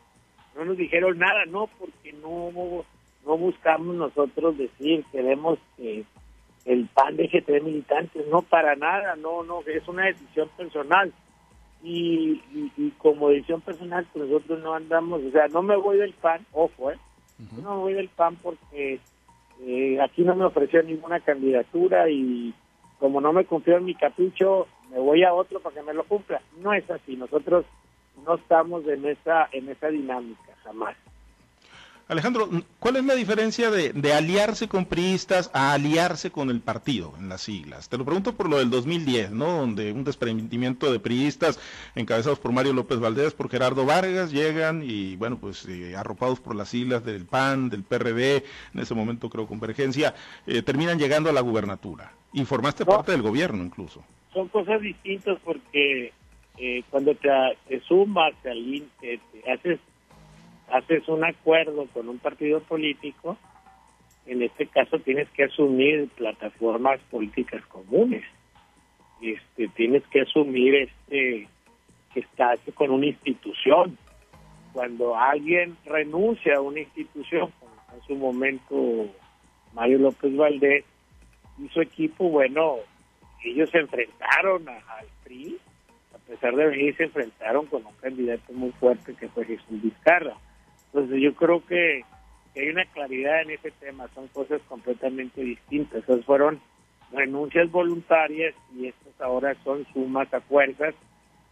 No 0.54 0.64
nos 0.64 0.76
dijeron 0.76 1.18
nada, 1.18 1.44
no, 1.46 1.68
porque 1.78 2.12
no, 2.12 2.84
no 3.26 3.36
buscamos 3.36 3.96
nosotros 3.96 4.56
decir, 4.56 5.04
queremos 5.10 5.58
que 5.76 6.04
el 6.66 6.86
PAN 6.94 7.16
deje 7.16 7.40
de 7.40 7.60
militantes, 7.60 8.26
no 8.28 8.42
para 8.42 8.76
nada, 8.76 9.16
no, 9.16 9.42
no, 9.42 9.60
es 9.66 9.86
una 9.88 10.06
decisión 10.06 10.48
personal 10.56 11.12
y, 11.82 12.42
y, 12.76 12.90
como 12.98 13.30
decisión 13.30 13.60
personal, 13.60 14.06
pues 14.12 14.28
nosotros 14.28 14.60
no 14.60 14.74
andamos, 14.74 15.22
o 15.22 15.30
sea, 15.30 15.48
no 15.48 15.62
me 15.62 15.76
voy 15.76 15.96
del 15.96 16.12
PAN, 16.12 16.44
ojo, 16.52 16.90
¿eh? 16.90 16.98
No 17.62 17.76
me 17.76 17.80
voy 17.80 17.94
del 17.94 18.10
PAN 18.10 18.36
porque 18.42 19.00
eh, 19.62 20.00
aquí 20.00 20.22
no 20.22 20.34
me 20.34 20.44
ofreció 20.44 20.82
ninguna 20.82 21.20
candidatura 21.20 22.08
y 22.10 22.54
como 22.98 23.20
no 23.20 23.32
me 23.32 23.46
cumplió 23.46 23.78
en 23.78 23.86
mi 23.86 23.94
capricho, 23.94 24.68
me 24.90 24.98
voy 24.98 25.24
a 25.24 25.32
otro 25.32 25.60
para 25.60 25.74
que 25.74 25.82
me 25.82 25.94
lo 25.94 26.04
cumpla. 26.04 26.42
No 26.58 26.74
es 26.74 26.88
así, 26.90 27.16
nosotros 27.16 27.64
no 28.26 28.34
estamos 28.34 28.86
en 28.86 29.06
esa, 29.06 29.48
en 29.52 29.68
esa 29.70 29.88
dinámica, 29.88 30.54
jamás. 30.64 30.96
Alejandro, 32.10 32.48
¿cuál 32.80 32.96
es 32.96 33.04
la 33.04 33.14
diferencia 33.14 33.70
de, 33.70 34.12
aliarse 34.12 34.66
con 34.66 34.84
priistas 34.84 35.48
a 35.54 35.72
aliarse 35.72 36.32
con 36.32 36.50
el 36.50 36.60
partido 36.60 37.14
en 37.20 37.28
las 37.28 37.42
siglas? 37.42 37.88
Te 37.88 37.96
lo 37.96 38.04
pregunto 38.04 38.34
por 38.34 38.50
lo 38.50 38.58
del 38.58 38.68
2010, 38.68 39.30
¿no? 39.30 39.58
Donde 39.58 39.92
un 39.92 40.02
desprendimiento 40.02 40.90
de 40.90 40.98
priistas 40.98 41.60
encabezados 41.94 42.40
por 42.40 42.50
Mario 42.50 42.72
López 42.72 42.98
Valdés, 42.98 43.32
por 43.32 43.48
Gerardo 43.48 43.86
Vargas, 43.86 44.32
llegan 44.32 44.82
y, 44.84 45.14
bueno, 45.14 45.38
pues 45.38 45.64
eh, 45.68 45.94
arropados 45.94 46.40
por 46.40 46.56
las 46.56 46.70
siglas 46.70 47.04
del 47.04 47.26
PAN, 47.26 47.70
del 47.70 47.84
PRD, 47.84 48.42
en 48.74 48.80
ese 48.80 48.96
momento 48.96 49.30
creo 49.30 49.46
Convergencia, 49.46 50.12
eh, 50.48 50.62
terminan 50.62 50.98
llegando 50.98 51.30
a 51.30 51.32
la 51.32 51.42
gubernatura. 51.42 52.12
Informaste 52.32 52.84
parte 52.84 53.12
del 53.12 53.22
gobierno 53.22 53.62
incluso. 53.62 54.04
Son 54.34 54.48
cosas 54.48 54.80
distintas 54.80 55.38
porque 55.44 56.12
eh, 56.58 56.82
cuando 56.90 57.14
te, 57.14 57.80
sumas, 57.86 58.34
te, 58.42 58.50
te 59.00 59.52
haces 59.52 59.78
haces 60.72 61.08
un 61.08 61.24
acuerdo 61.24 61.86
con 61.92 62.08
un 62.08 62.18
partido 62.18 62.60
político, 62.60 63.36
en 64.26 64.42
este 64.42 64.66
caso 64.66 64.98
tienes 64.98 65.28
que 65.30 65.44
asumir 65.44 66.08
plataformas 66.16 67.00
políticas 67.10 67.64
comunes. 67.66 68.24
Este, 69.20 69.68
tienes 69.68 70.06
que 70.08 70.22
asumir 70.22 70.74
este 70.74 71.48
que 72.12 72.20
estás 72.20 72.60
con 72.74 72.90
una 72.90 73.06
institución. 73.06 73.96
Cuando 74.72 75.16
alguien 75.16 75.76
renuncia 75.84 76.56
a 76.56 76.60
una 76.60 76.80
institución, 76.80 77.52
como 77.58 77.72
en 77.94 78.02
su 78.06 78.14
momento 78.14 79.06
Mario 79.74 79.98
López 79.98 80.36
Valdés 80.36 80.84
y 81.58 81.68
su 81.68 81.80
equipo, 81.80 82.28
bueno, 82.28 82.76
ellos 83.44 83.70
se 83.70 83.78
enfrentaron 83.78 84.68
al 84.68 85.06
PRI, 85.24 85.58
a 86.14 86.18
pesar 86.18 86.54
de 86.54 86.66
venir, 86.66 86.96
se 86.96 87.04
enfrentaron 87.04 87.66
con 87.66 87.84
un 87.84 87.94
candidato 87.94 88.52
muy 88.52 88.70
fuerte 88.72 89.14
que 89.14 89.28
fue 89.28 89.44
Jesús 89.44 89.82
Vizcarra. 89.82 90.36
Entonces 90.92 91.20
yo 91.20 91.34
creo 91.34 91.64
que, 91.66 92.04
hay 92.56 92.68
una 92.68 92.84
claridad 92.86 93.42
en 93.42 93.50
ese 93.50 93.70
tema, 93.70 94.08
son 94.14 94.26
cosas 94.28 94.60
completamente 94.68 95.40
distintas. 95.40 96.02
Esas 96.02 96.24
fueron 96.24 96.60
renuncias 97.12 97.70
voluntarias 97.70 98.54
y 98.74 98.86
estas 98.86 99.20
ahora 99.20 99.54
son 99.62 99.86
sumas 99.92 100.32
a 100.34 100.40
fuerzas 100.40 100.94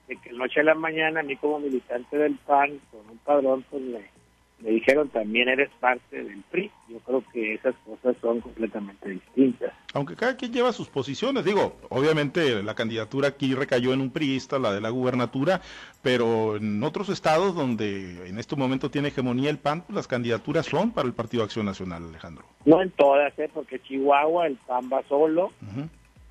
de 0.08 0.16
que 0.16 0.32
noche 0.32 0.60
a 0.60 0.64
la 0.64 0.74
mañana 0.74 1.20
a 1.20 1.22
mí 1.22 1.36
como 1.36 1.60
militante 1.60 2.16
del 2.16 2.34
PAN 2.46 2.80
con 2.90 3.08
un 3.10 3.18
padrón 3.18 3.64
pues 3.70 3.82
me, 3.82 4.17
me 4.60 4.70
dijeron 4.70 5.08
también 5.08 5.48
eres 5.48 5.70
parte 5.78 6.22
del 6.22 6.42
PRI. 6.50 6.70
Yo 6.88 6.98
creo 7.00 7.24
que 7.32 7.54
esas 7.54 7.74
cosas 7.86 8.16
son 8.20 8.40
completamente 8.40 9.10
distintas. 9.10 9.72
Aunque 9.94 10.16
cada 10.16 10.36
quien 10.36 10.52
lleva 10.52 10.72
sus 10.72 10.88
posiciones, 10.88 11.44
digo, 11.44 11.76
obviamente 11.90 12.62
la 12.62 12.74
candidatura 12.74 13.28
aquí 13.28 13.54
recayó 13.54 13.92
en 13.92 14.00
un 14.00 14.10
priista, 14.10 14.58
la 14.58 14.72
de 14.72 14.80
la 14.80 14.90
gubernatura, 14.90 15.60
pero 16.02 16.56
en 16.56 16.82
otros 16.82 17.08
estados 17.08 17.54
donde 17.54 18.28
en 18.28 18.38
este 18.38 18.56
momento 18.56 18.90
tiene 18.90 19.08
hegemonía 19.08 19.50
el 19.50 19.58
PAN, 19.58 19.82
pues 19.82 19.94
las 19.94 20.08
candidaturas 20.08 20.66
son 20.66 20.90
para 20.90 21.06
el 21.06 21.14
Partido 21.14 21.44
Acción 21.44 21.66
Nacional, 21.66 22.04
Alejandro. 22.08 22.44
No 22.64 22.82
en 22.82 22.90
todas, 22.90 23.38
¿eh? 23.38 23.48
porque 23.52 23.80
Chihuahua 23.80 24.46
el 24.46 24.56
PAN 24.56 24.90
va 24.92 25.02
solo, 25.08 25.52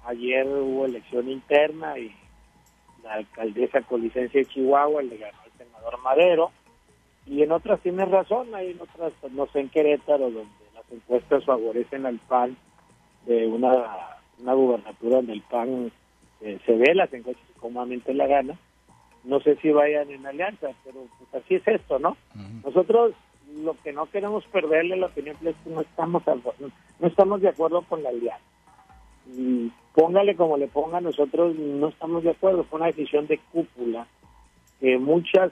ayer 0.05 0.45
hubo 0.47 0.85
elección 0.85 1.29
interna 1.29 1.97
y 1.97 2.13
la 3.03 3.13
alcaldesa 3.13 3.81
con 3.81 4.01
licencia 4.01 4.41
de 4.41 4.45
Chihuahua 4.45 5.01
le 5.01 5.17
ganó 5.17 5.37
al 5.43 5.51
senador 5.57 5.99
Madero. 6.03 6.51
Y 7.27 7.43
en 7.43 7.51
otras 7.51 7.79
tienes 7.81 8.09
razón, 8.09 8.53
hay 8.55 8.71
en 8.71 8.81
otras, 8.81 9.11
no 9.31 9.47
sé, 9.47 9.59
en 9.59 9.69
Querétaro, 9.69 10.31
donde 10.31 10.49
las 10.73 10.91
encuestas 10.91 11.43
favorecen 11.45 12.05
al 12.05 12.19
PAN 12.19 12.55
de 13.25 13.47
una, 13.47 13.85
una 14.39 14.53
gubernatura 14.53 15.17
donde 15.17 15.33
el 15.33 15.41
PAN 15.41 15.91
eh, 16.41 16.59
se 16.65 16.73
ve 16.73 16.95
las 16.95 17.13
encuestas 17.13 17.45
cómodamente 17.59 18.13
la 18.13 18.27
gana. 18.27 18.57
No 19.23 19.41
sé 19.41 19.57
si 19.57 19.71
vayan 19.71 20.09
en 20.09 20.25
alianza, 20.25 20.69
pero 20.85 21.05
pues 21.17 21.43
así 21.43 21.55
es 21.55 21.67
esto, 21.67 21.99
¿no? 21.99 22.15
Nosotros 22.63 23.13
lo 23.61 23.75
que 23.81 23.91
no 23.91 24.05
queremos 24.05 24.45
perderle 24.45 24.95
la 24.95 25.07
opinión 25.07 25.35
es 25.43 25.55
que 25.63 25.69
no 25.69 25.81
estamos, 25.81 26.23
no 26.99 27.07
estamos 27.07 27.41
de 27.41 27.49
acuerdo 27.49 27.81
con 27.81 28.03
la 28.03 28.09
alianza. 28.09 28.43
Y 29.35 29.71
póngale 29.93 30.35
como 30.35 30.57
le 30.57 30.67
ponga, 30.67 31.01
nosotros 31.01 31.55
no 31.55 31.89
estamos 31.89 32.23
de 32.23 32.31
acuerdo. 32.31 32.63
Fue 32.63 32.77
una 32.77 32.87
decisión 32.87 33.27
de 33.27 33.39
cúpula 33.51 34.07
que 34.79 34.97
muchas, 34.97 35.51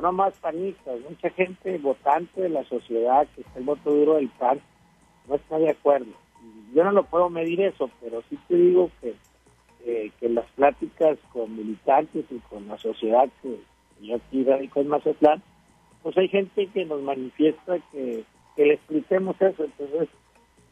no 0.00 0.12
más 0.12 0.38
panistas, 0.38 1.00
mucha 1.08 1.30
gente 1.30 1.78
votante 1.78 2.42
de 2.42 2.48
la 2.48 2.64
sociedad 2.64 3.26
que 3.34 3.42
está 3.42 3.58
el 3.58 3.64
voto 3.64 3.90
duro 3.90 4.14
del 4.14 4.28
PAN 4.28 4.60
no 5.28 5.36
está 5.36 5.58
de 5.58 5.70
acuerdo. 5.70 6.12
Yo 6.74 6.84
no 6.84 6.92
lo 6.92 7.04
puedo 7.04 7.30
medir 7.30 7.60
eso, 7.60 7.90
pero 8.00 8.22
sí 8.28 8.38
te 8.48 8.54
digo 8.54 8.90
que 9.00 9.14
eh, 9.88 10.10
que 10.18 10.28
las 10.28 10.46
pláticas 10.56 11.16
con 11.32 11.56
militantes 11.56 12.24
y 12.28 12.38
con 12.50 12.66
la 12.66 12.76
sociedad 12.76 13.28
que 13.40 13.56
yo 14.00 14.16
aquí 14.16 14.42
radico 14.42 14.80
en 14.80 14.88
Mazatlán, 14.88 15.40
pues 16.02 16.18
hay 16.18 16.26
gente 16.26 16.66
que 16.66 16.84
nos 16.84 17.02
manifiesta 17.02 17.78
que, 17.92 18.24
le 18.56 18.74
expliquemos 18.74 19.40
eso. 19.40 19.62
Entonces, 19.62 20.08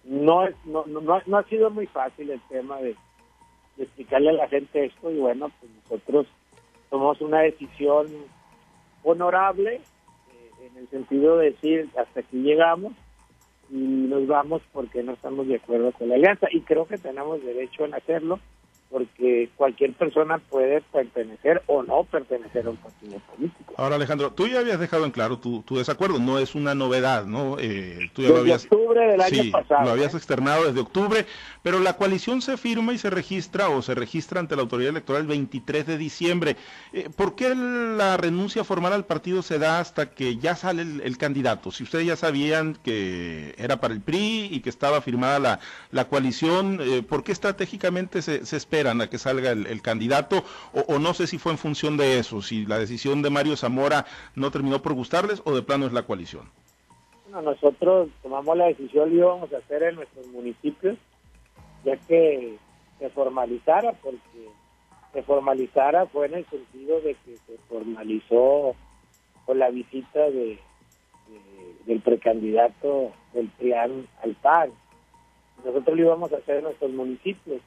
no, 0.02 0.45
es, 0.47 0.57
no, 0.64 0.85
no, 0.87 1.00
no 1.00 1.37
ha 1.38 1.45
sido 1.45 1.71
muy 1.71 1.87
fácil 1.87 2.28
el 2.28 2.40
tema 2.49 2.81
de, 2.81 2.97
explicarle 3.78 4.31
a 4.31 4.33
la 4.33 4.49
gente 4.49 4.85
esto 4.85 5.11
y 5.12 5.19
bueno, 5.19 5.50
pues 5.61 5.73
nosotros 5.85 6.26
tomamos 6.90 7.21
una 7.21 7.40
decisión 7.40 8.09
honorable 9.04 9.76
eh, 9.76 10.50
en 10.66 10.76
el 10.76 10.88
sentido 10.88 11.38
de 11.38 11.52
decir 11.52 11.88
hasta 11.96 12.20
aquí 12.20 12.38
llegamos 12.38 12.92
y 13.70 13.76
nos 13.76 14.26
vamos 14.26 14.62
porque 14.73 15.02
no 15.02 15.12
estamos 15.12 15.46
de 15.46 15.56
acuerdo 15.56 15.92
con 15.92 16.08
la 16.08 16.16
alianza 16.16 16.49
y 16.50 16.62
creo 16.62 16.87
que 16.87 16.99
tenemos 16.99 17.42
derecho 17.42 17.84
en 17.84 17.94
hacerlo 17.94 18.40
porque 18.91 19.50
cualquier 19.57 19.93
persona 19.95 20.38
puede 20.38 20.81
pertenecer 20.81 21.62
o 21.67 21.83
no 21.83 22.05
pertenecer 22.05 22.67
a 22.67 22.71
un 22.71 22.76
partido 22.76 23.19
político. 23.31 23.75
Ahora, 23.76 23.97
Alejandro, 23.97 24.33
tú 24.33 24.47
ya 24.47 24.61
habías 24.61 24.79
dejado 24.79 25.05
en 25.05 25.11
claro 25.11 25.38
tu, 25.38 25.64
desacuerdo, 25.71 26.21
no 26.21 26.38
es 26.38 26.55
una 26.55 26.75
novedad, 26.75 27.26
¿no? 27.26 27.57
Eh, 27.59 28.11
tú 28.12 28.23
ya 28.23 28.29
desde 28.29 28.35
lo 28.35 28.41
habías, 28.43 28.64
octubre 28.64 29.07
del 29.09 29.21
año 29.21 29.50
pasado. 29.50 29.85
Lo 29.85 29.91
habías 29.91 30.14
¿eh? 30.14 30.17
externado 30.17 30.67
desde 30.67 30.81
octubre, 30.81 31.26
pero 31.62 31.81
la 31.81 31.97
coalición 31.97 32.41
se 32.41 32.57
firma 32.57 32.93
y 32.93 32.99
se 32.99 33.11
registra 33.11 33.69
o 33.69 33.83
se 33.83 33.97
registra 33.97 34.38
ante 34.38 34.55
la 34.55 34.62
autoridad 34.62 34.91
electoral 34.91 35.23
el 35.23 35.29
23 35.29 35.87
de 35.87 35.99
diciembre. 35.99 36.57
Eh, 36.93 37.09
¿Por 37.14 37.35
qué 37.35 37.55
la 37.55 38.17
renuncia 38.17 38.62
formal 38.62 38.93
al 38.93 39.07
partido 39.07 39.43
se 39.43 39.59
da 39.59 39.81
hasta 39.81 40.11
que 40.11 40.37
ya 40.37 40.55
sale 40.55 40.83
el, 40.83 41.19
candidato? 41.19 41.73
Si 41.73 41.83
ustedes 41.83 42.07
ya 42.07 42.17
sabían 42.17 42.76
que 42.85 43.55
era 43.59 43.81
para 43.81 43.95
el 43.95 44.00
PRI 44.00 44.50
y 44.53 44.61
que 44.61 44.71
estaba 44.71 45.00
firmada 45.00 45.38
la, 45.41 45.61
la 45.91 46.09
coalición, 46.09 46.79
eh, 46.81 47.03
¿por 47.03 47.25
qué 47.25 47.33
estratégicamente 47.33 48.23
se, 48.23 48.47
se 48.47 48.57
espera? 48.57 48.74
A 48.81 49.09
que 49.09 49.19
salga 49.19 49.52
el, 49.52 49.83
candidato, 49.83 50.43
o, 50.73 50.99
no 50.99 51.14
sé 51.14 51.26
si 51.26 51.38
fue 51.38 51.52
en 51.52 51.59
función 51.59 51.97
de 51.97 52.19
eso, 52.19 52.43
si 52.43 52.66
la 52.66 52.78
decisión 52.78 53.23
de 53.23 53.31
Mario 53.31 53.57
Zamora 53.57 54.04
no 54.35 54.50
terminó 54.50 54.83
por 54.83 54.95
gustarles 54.95 55.43
o 55.45 55.54
de 55.54 55.62
plano 55.62 55.87
es 55.87 55.93
la 55.93 56.02
coalición. 56.02 56.50
Bueno, 57.25 57.52
nosotros 57.52 58.09
tomamos 58.23 58.57
la 58.57 58.66
decisión 58.66 59.12
y 59.12 59.16
íbamos 59.16 59.52
a 59.52 59.59
hacer 59.59 59.85
en 59.85 59.95
nuestros 59.97 60.26
municipios, 60.26 60.99
ya 61.85 61.97
que 61.97 62.57
se 62.99 63.11
formalizara, 63.11 63.93
porque 64.02 64.49
se 65.12 65.23
formalizara 65.23 66.07
fue 66.07 66.26
en 66.26 66.35
el 66.35 66.47
sentido 66.47 67.00
de 67.00 67.14
que 67.25 67.37
se 67.47 67.57
formalizó 67.69 68.75
con 69.47 69.59
la 69.59 69.71
visita 69.71 70.19
de, 70.31 70.59
del 71.87 72.00
precandidato 72.00 73.12
del 73.33 73.49
PRIAN 73.50 74.09
al 74.23 74.35
PAN. 74.35 74.71
Nosotros 75.64 75.97
lo 75.97 76.02
íbamos 76.02 76.33
a 76.33 76.38
hacer 76.38 76.57
en 76.57 76.64
nuestros 76.64 76.90
municipios 76.93 77.61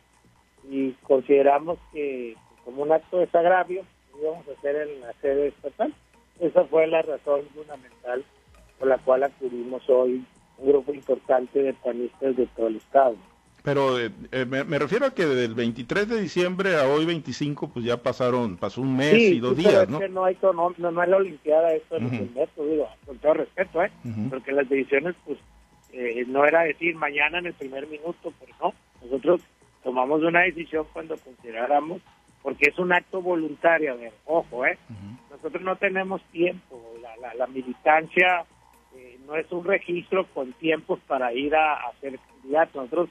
y 0.69 0.91
consideramos 1.03 1.77
que 1.93 2.35
como 2.65 2.83
un 2.83 2.91
acto 2.91 3.17
de 3.17 3.25
desagravio 3.25 3.83
íbamos 4.21 4.47
a 4.47 4.51
hacer 4.51 4.75
en 4.75 5.01
la 5.01 5.13
sede 5.21 5.47
estatal. 5.47 5.93
Esa 6.39 6.65
fue 6.65 6.87
la 6.87 7.01
razón 7.01 7.41
fundamental 7.53 8.23
por 8.77 8.87
la 8.87 8.97
cual 8.97 9.23
acudimos 9.23 9.87
hoy 9.89 10.23
un 10.57 10.67
grupo 10.67 10.93
importante 10.93 11.61
de 11.61 11.73
panistas 11.73 12.35
de 12.35 12.45
todo 12.47 12.67
el 12.67 12.77
estado. 12.77 13.15
Pero 13.63 13.99
eh, 13.99 14.11
eh, 14.31 14.45
me, 14.45 14.79
refiero 14.79 15.07
a 15.07 15.13
que 15.13 15.25
del 15.25 15.53
23 15.53 16.07
de 16.07 16.21
diciembre 16.21 16.77
a 16.77 16.87
hoy 16.87 17.05
25, 17.05 17.69
pues 17.69 17.83
ya 17.83 17.97
pasaron, 17.97 18.55
pasó 18.55 18.81
un 18.81 18.95
mes 18.95 19.13
y 19.13 19.39
dos 19.39 19.57
días, 19.57 19.89
¿no? 19.89 19.97
Es 19.97 20.05
que 20.05 20.09
no 20.09 20.23
hay, 20.23 20.37
no, 20.41 20.73
no, 20.77 21.03
es 21.03 21.09
la 21.09 21.17
Olimpiada 21.17 21.73
esto 21.73 21.97
en 21.97 22.13
el 22.13 22.31
metro, 22.33 22.65
digo, 22.65 22.87
con 23.05 23.17
todo 23.17 23.33
respeto, 23.33 23.83
¿eh? 23.83 23.91
Porque 24.29 24.53
las 24.53 24.69
decisiones, 24.69 25.15
pues, 25.25 25.37
eh, 25.91 26.23
no 26.27 26.45
era 26.45 26.63
decir 26.63 26.95
mañana 26.95 27.39
en 27.39 27.47
el 27.47 27.53
primer 27.53 27.87
minuto, 27.87 28.31
pero 28.39 28.53
no. 28.61 28.73
Nosotros 29.03 29.41
tomamos 29.87 30.21
una 30.21 30.41
decisión 30.41 30.85
cuando 30.91 31.15
consideráramos, 31.15 32.01
porque 32.43 32.69
es 32.69 32.77
un 32.77 32.91
acto 32.91 33.21
voluntario, 33.21 33.93
a 33.93 33.95
ver, 33.95 34.11
ojo, 34.25 34.65
¿eh? 34.65 34.77
Nosotros 35.31 35.63
no 35.63 35.77
tenemos 35.77 36.21
tiempo, 36.33 36.77
la, 37.21 37.33
la, 37.35 37.47
militancia 37.47 38.43
eh, 38.97 39.17
no 39.25 39.37
es 39.37 39.49
un 39.49 39.63
registro 39.63 40.25
con 40.33 40.51
tiempos 40.51 40.99
para 41.07 41.31
ir 41.31 41.55
a, 41.55 41.87
hacer 41.87 42.19
candidato. 42.19 42.81
Nosotros 42.81 43.09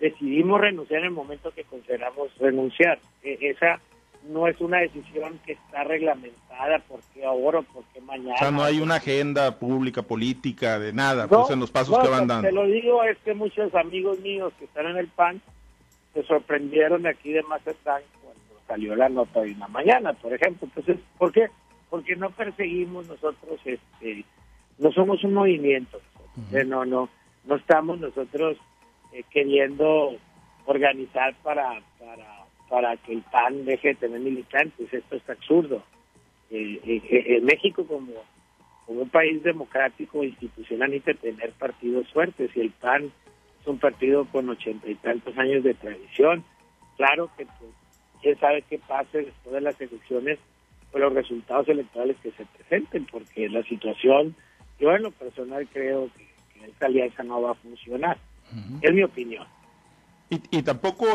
decidimos 0.00 0.58
renunciar 0.58 1.00
en 1.00 1.08
el 1.08 1.12
momento 1.12 1.50
que 1.50 1.64
consideramos 1.64 2.34
renunciar. 2.38 2.98
E, 3.22 3.36
esa 3.50 3.78
no 4.26 4.48
es 4.48 4.58
una 4.58 4.78
decisión 4.78 5.38
que 5.44 5.52
está 5.52 5.84
reglamentada 5.84 6.82
porque 6.88 7.26
ahora 7.26 7.58
o 7.58 7.62
porque 7.62 8.00
mañana. 8.00 8.36
O 8.36 8.38
sea, 8.38 8.50
no 8.50 8.64
hay 8.64 8.80
una 8.80 8.94
agenda 8.94 9.58
pública, 9.58 10.00
política, 10.00 10.78
de 10.78 10.94
nada, 10.94 11.28
pues 11.28 11.50
en 11.50 11.60
los 11.60 11.70
pasos 11.70 11.98
que 11.98 12.08
van 12.08 12.26
dando. 12.26 12.48
Te 12.48 12.54
lo 12.54 12.64
digo 12.64 13.04
es 13.04 13.18
que 13.18 13.34
muchos 13.34 13.74
amigos 13.74 14.18
míos 14.20 14.54
que 14.58 14.64
están 14.64 14.86
en 14.86 14.96
el 14.96 15.08
PAN 15.08 15.42
se 16.16 16.22
sorprendieron 16.22 17.06
aquí 17.06 17.30
de 17.30 17.42
Mazatlán 17.42 18.02
cuando 18.22 18.40
salió 18.66 18.96
la 18.96 19.10
nota 19.10 19.42
de 19.42 19.52
una 19.52 19.68
mañana, 19.68 20.14
por 20.14 20.32
ejemplo. 20.32 20.66
Entonces, 20.66 20.96
¿por 21.18 21.30
qué? 21.30 21.50
Porque 21.90 22.16
no 22.16 22.30
perseguimos 22.30 23.06
nosotros, 23.06 23.60
este, 23.66 24.24
no 24.78 24.90
somos 24.92 25.22
un 25.24 25.34
movimiento, 25.34 26.00
no, 26.66 26.86
no, 26.86 27.10
no 27.44 27.56
estamos 27.56 28.00
nosotros 28.00 28.56
eh, 29.12 29.24
queriendo 29.30 30.16
organizar 30.64 31.34
para, 31.42 31.82
para, 31.98 32.46
para 32.70 32.96
que 32.96 33.12
el 33.12 33.22
PAN 33.22 33.66
deje 33.66 33.88
de 33.88 33.94
tener 33.96 34.20
militantes, 34.20 34.92
esto 34.92 35.16
es 35.16 35.28
absurdo. 35.28 35.82
Eh, 36.50 36.80
eh, 36.86 37.40
México 37.42 37.86
como, 37.86 38.12
como 38.86 39.02
un 39.02 39.10
país 39.10 39.42
democrático 39.42 40.24
institucional 40.24 40.90
necesita 40.90 41.20
tener 41.20 41.52
partidos 41.52 42.10
fuertes 42.10 42.50
y 42.56 42.60
el 42.60 42.70
PAN 42.70 43.12
un 43.66 43.78
partido 43.78 44.24
con 44.26 44.48
ochenta 44.48 44.88
y 44.88 44.94
tantos 44.96 45.36
años 45.38 45.62
de 45.64 45.74
tradición. 45.74 46.44
Claro 46.96 47.30
que 47.36 47.46
pues, 47.46 47.70
quién 48.22 48.38
sabe 48.38 48.62
qué 48.62 48.78
pase 48.78 49.22
después 49.22 49.54
de 49.54 49.60
las 49.60 49.80
elecciones 49.80 50.38
con 50.92 51.00
los 51.00 51.12
resultados 51.12 51.68
electorales 51.68 52.16
que 52.22 52.30
se 52.32 52.46
presenten, 52.46 53.06
porque 53.06 53.48
la 53.48 53.62
situación, 53.64 54.34
yo 54.78 54.92
en 54.92 55.02
lo 55.02 55.10
personal 55.10 55.66
creo 55.72 56.08
que, 56.16 56.26
esta 56.66 56.86
alianza 56.86 57.22
no 57.22 57.42
va 57.42 57.52
a 57.52 57.54
funcionar. 57.54 58.18
Es 58.80 58.92
mi 58.92 59.02
opinión. 59.02 59.46
Y, 60.28 60.62
tampoco, 60.64 61.06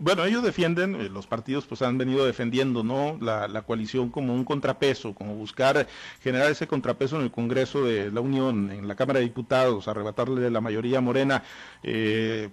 bueno, 0.00 0.24
ellos 0.24 0.42
defienden, 0.42 0.96
eh, 0.96 1.08
los 1.08 1.28
partidos 1.28 1.66
pues 1.66 1.82
han 1.82 1.98
venido 1.98 2.26
defendiendo, 2.26 2.82
¿no? 2.82 3.16
La, 3.20 3.62
coalición 3.62 4.10
como 4.10 4.34
un 4.34 4.44
contrapeso, 4.44 5.14
como 5.14 5.36
buscar 5.36 5.86
generar 6.20 6.50
ese 6.50 6.66
contrapeso 6.66 7.14
en 7.14 7.22
el 7.22 7.30
Congreso 7.30 7.84
de 7.84 8.10
la 8.10 8.20
Unión, 8.20 8.72
en 8.72 8.88
la 8.88 8.96
Cámara 8.96 9.20
de 9.20 9.26
Diputados, 9.26 9.86
arrebatarle 9.86 10.50
la 10.50 10.60
mayoría 10.60 11.00
morena. 11.00 11.44
Eh, 11.84 12.48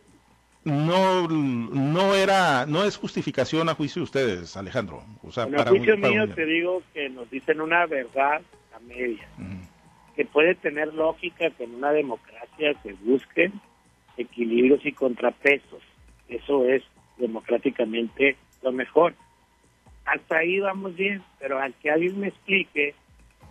no, 0.65 1.27
no 1.27 2.13
era, 2.13 2.67
no 2.67 2.83
es 2.83 2.97
justificación 2.97 3.67
a 3.67 3.73
juicio 3.73 4.01
de 4.01 4.03
ustedes, 4.03 4.55
Alejandro. 4.55 5.03
O 5.23 5.31
sea, 5.31 5.45
a 5.45 5.65
juicio 5.65 5.97
mío 5.97 6.29
te 6.29 6.45
digo 6.45 6.83
que 6.93 7.09
nos 7.09 7.27
dicen 7.31 7.59
una 7.59 7.88
verdad 7.88 8.43
a 8.75 8.79
media, 8.81 9.27
que 10.15 10.25
puede 10.25 10.53
tener 10.53 10.93
lógica 10.93 11.50
que 11.50 11.63
en 11.63 11.73
una 11.73 11.91
democracia 11.91 12.75
se 12.83 12.93
busquen 12.93 13.59
equilibrios 14.21 14.85
y 14.85 14.91
contrapesos. 14.91 15.81
Eso 16.27 16.65
es 16.65 16.83
democráticamente 17.17 18.37
lo 18.61 18.71
mejor. 18.71 19.13
Hasta 20.05 20.37
ahí 20.37 20.59
vamos 20.59 20.95
bien, 20.95 21.21
pero 21.39 21.59
al 21.59 21.73
que 21.75 21.91
alguien 21.91 22.19
me 22.19 22.27
explique 22.27 22.95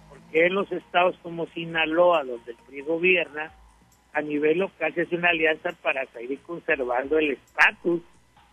por 0.08 0.18
qué 0.32 0.48
los 0.48 0.70
estados 0.72 1.16
como 1.22 1.46
Sinaloa, 1.46 2.24
donde 2.24 2.52
el 2.52 2.58
PRI 2.66 2.82
gobierna, 2.82 3.52
a 4.12 4.20
nivel 4.22 4.58
local 4.58 4.92
se 4.94 5.02
hace 5.02 5.16
una 5.16 5.28
alianza 5.28 5.72
para 5.82 6.04
seguir 6.06 6.40
conservando 6.40 7.18
el 7.18 7.32
estatus 7.32 8.02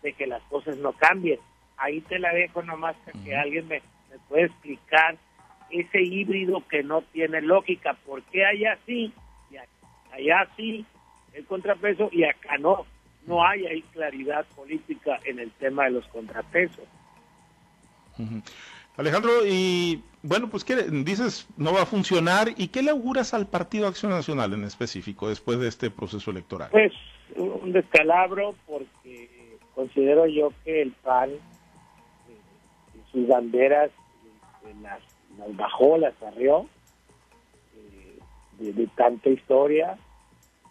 de 0.03 0.13
que 0.13 0.27
las 0.27 0.43
cosas 0.43 0.77
no 0.77 0.93
cambien. 0.93 1.39
Ahí 1.77 2.01
te 2.01 2.19
la 2.19 2.31
dejo 2.33 2.61
nomás 2.61 2.95
para 2.97 3.23
que 3.23 3.35
alguien 3.35 3.67
me, 3.67 3.81
me 4.11 4.19
pueda 4.29 4.45
explicar 4.45 5.17
ese 5.71 6.01
híbrido 6.01 6.63
que 6.67 6.83
no 6.83 7.01
tiene 7.01 7.41
lógica, 7.41 7.95
por 8.05 8.21
qué 8.23 8.45
allá 8.45 8.77
sí 8.85 9.11
y 9.51 9.57
allá 10.13 10.47
sí 10.55 10.85
el 11.37 11.45
contrapeso 11.45 12.09
y 12.11 12.23
acá 12.23 12.57
no. 12.57 12.85
no 13.25 13.45
hay 13.45 13.65
ahí 13.67 13.81
claridad 13.93 14.45
política 14.55 15.19
en 15.23 15.39
el 15.39 15.51
tema 15.51 15.85
de 15.85 15.91
los 15.91 16.07
contrapesos. 16.07 16.85
Alejandro, 18.97 19.45
y 19.45 20.01
bueno, 20.23 20.49
pues 20.49 20.63
¿qué 20.63 20.75
dices? 20.75 21.47
No 21.55 21.71
va 21.71 21.83
a 21.83 21.85
funcionar. 21.85 22.49
¿Y 22.57 22.69
qué 22.69 22.81
le 22.81 22.89
auguras 22.89 23.35
al 23.35 23.47
Partido 23.47 23.87
Acción 23.87 24.11
Nacional 24.11 24.53
en 24.53 24.63
específico 24.63 25.29
después 25.29 25.59
de 25.59 25.67
este 25.67 25.91
proceso 25.91 26.31
electoral? 26.31 26.69
Pues 26.71 26.91
un 27.35 27.71
descalabro 27.71 28.55
porque 28.65 29.57
considero 29.75 30.25
yo 30.25 30.51
que 30.65 30.81
el 30.81 30.91
PAN, 30.91 31.29
eh, 31.29 31.37
sus 33.11 33.27
banderas, 33.27 33.91
eh, 34.65 34.73
las, 34.81 35.01
bajó, 35.55 35.99
las 35.99 36.19
arreó 36.23 36.65
eh, 37.75 38.17
de, 38.57 38.87
tanta 38.95 39.29
historia 39.29 39.99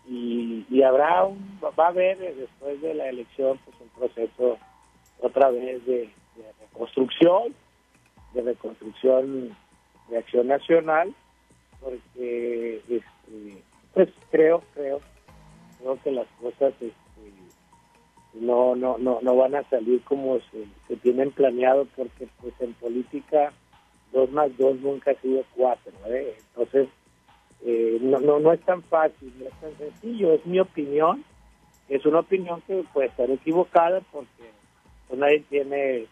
y, 0.08 0.82
habrá 0.82 1.24
un, 1.24 1.58
va 1.62 1.86
a 1.86 1.88
haber 1.88 2.18
después 2.36 2.80
de 2.80 2.94
la 2.94 3.08
elección 3.08 3.58
pues 3.64 3.76
un 3.80 3.88
proceso 3.88 4.58
otra 5.20 5.50
vez 5.50 5.84
de 5.86 6.10
reconstrucción 6.60 7.54
de 8.36 8.42
reconstrucción 8.42 9.56
de 10.08 10.18
acción 10.18 10.46
nacional, 10.46 11.14
porque 11.80 12.76
este, 12.88 13.62
pues 13.92 14.08
creo, 14.30 14.62
creo, 14.74 15.00
creo 15.78 15.98
que 16.02 16.10
las 16.12 16.26
cosas 16.40 16.74
este, 16.74 16.96
no, 18.34 18.76
no, 18.76 18.98
no, 18.98 19.20
no 19.22 19.36
van 19.36 19.54
a 19.54 19.68
salir 19.68 20.02
como 20.02 20.38
se, 20.50 20.96
tienen 20.96 21.30
planeado, 21.32 21.86
porque 21.96 22.28
pues 22.40 22.54
en 22.60 22.74
política 22.74 23.52
dos 24.12 24.30
más 24.30 24.56
dos 24.58 24.78
nunca 24.80 25.12
ha 25.12 25.20
sido 25.20 25.42
cuatro, 25.56 25.92
¿eh? 26.06 26.36
entonces 26.48 26.88
eh, 27.68 27.98
no, 28.00 28.20
no, 28.20 28.38
no 28.38 28.52
es 28.52 28.60
tan 28.60 28.80
fácil, 28.84 29.32
no 29.40 29.46
es 29.46 29.60
tan 29.60 29.76
sencillo, 29.76 30.32
es 30.32 30.46
mi 30.46 30.60
opinión, 30.60 31.24
es 31.88 32.06
una 32.06 32.20
opinión 32.20 32.60
que 32.60 32.84
puede 32.92 33.08
estar 33.08 33.28
equivocada 33.28 34.02
porque 34.12 34.44
pues, 35.08 35.18
nadie 35.18 35.40
tiene 35.50 36.06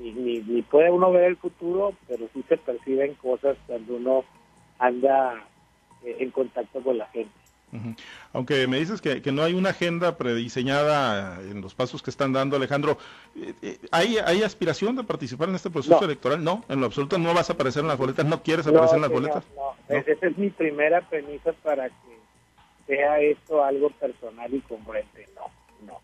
ni, 0.00 0.12
ni, 0.12 0.62
puede 0.62 0.92
uno 0.92 1.10
ver 1.10 1.24
el 1.24 1.36
futuro, 1.36 1.94
pero 2.06 2.28
sí 2.32 2.44
se 2.48 2.56
perciben 2.58 3.14
cosas 3.14 3.56
cuando 3.66 3.96
uno 3.96 4.24
anda 4.78 5.44
eh, 6.04 6.16
en 6.20 6.30
contacto 6.30 6.80
con 6.80 6.98
la 6.98 7.06
gente. 7.08 7.43
Aunque 8.32 8.66
me 8.66 8.78
dices 8.78 9.00
que, 9.00 9.22
que, 9.22 9.32
no 9.32 9.42
hay 9.42 9.54
una 9.54 9.70
agenda 9.70 10.16
prediseñada 10.16 11.40
en 11.40 11.60
los 11.60 11.74
pasos 11.74 12.02
que 12.02 12.10
están 12.10 12.32
dando, 12.32 12.56
Alejandro, 12.56 12.98
eh, 13.36 13.52
eh, 13.62 13.78
¿hay, 13.90 14.18
¿hay 14.18 14.42
aspiración 14.42 14.96
de 14.96 15.04
participar 15.04 15.48
en 15.48 15.56
este 15.56 15.70
proceso 15.70 16.04
electoral? 16.04 16.42
No, 16.42 16.64
en 16.68 16.80
lo 16.80 16.86
absoluto 16.86 17.18
no 17.18 17.34
vas 17.34 17.50
a 17.50 17.54
aparecer 17.54 17.82
en 17.82 17.88
las 17.88 17.98
boletas, 17.98 18.24
no 18.26 18.42
quieres 18.42 18.66
aparecer 18.66 18.96
en 18.96 19.02
las 19.02 19.10
boletas. 19.10 19.44
No, 19.56 19.74
esa 19.88 20.26
es 20.26 20.38
mi 20.38 20.50
primera 20.50 21.00
premisa 21.08 21.52
para 21.62 21.88
que 21.88 22.18
sea 22.86 23.20
esto 23.20 23.64
algo 23.64 23.90
personal 23.90 24.52
y 24.52 24.60
congruente. 24.60 25.28
No, 25.34 25.50
no. 25.86 26.00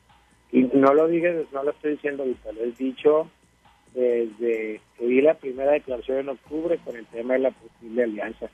Y 0.53 0.63
no 0.77 0.93
lo 0.95 1.07
digas, 1.09 1.35
no 1.53 1.63
lo 1.63 1.71
estoy 1.71 1.93
diciendo 1.93 2.23
ahorita, 2.23 2.53
lo 2.53 2.65
he 2.65 2.73
dicho 2.73 3.31
desde 3.95 4.81
que 4.97 5.07
vi 5.07 5.21
la 5.21 5.35
primera 5.35 5.73
declaración 5.73 6.19
en 6.19 6.29
octubre 6.31 6.79
con 6.85 6.97
el 6.97 7.07
tema 7.07 7.35
de 7.35 7.41
la 7.41 7.51
posible 7.51 8.05
alianza. 8.05 8.49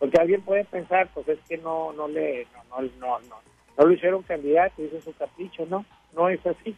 Porque 0.00 0.18
alguien 0.18 0.40
puede 0.40 0.64
pensar, 0.64 1.08
pues 1.14 1.28
es 1.28 1.38
que 1.46 1.58
no 1.58 1.92
no 1.92 2.08
le 2.08 2.46
no 2.70 2.80
no 2.80 3.18
no 3.20 3.40
no, 3.76 3.84
lo 3.86 3.92
hicieron 3.92 4.22
candidato, 4.22 4.82
hizo 4.82 5.00
su 5.00 5.12
capricho, 5.12 5.66
no, 5.66 5.84
no 6.14 6.28
es 6.28 6.44
así. 6.44 6.74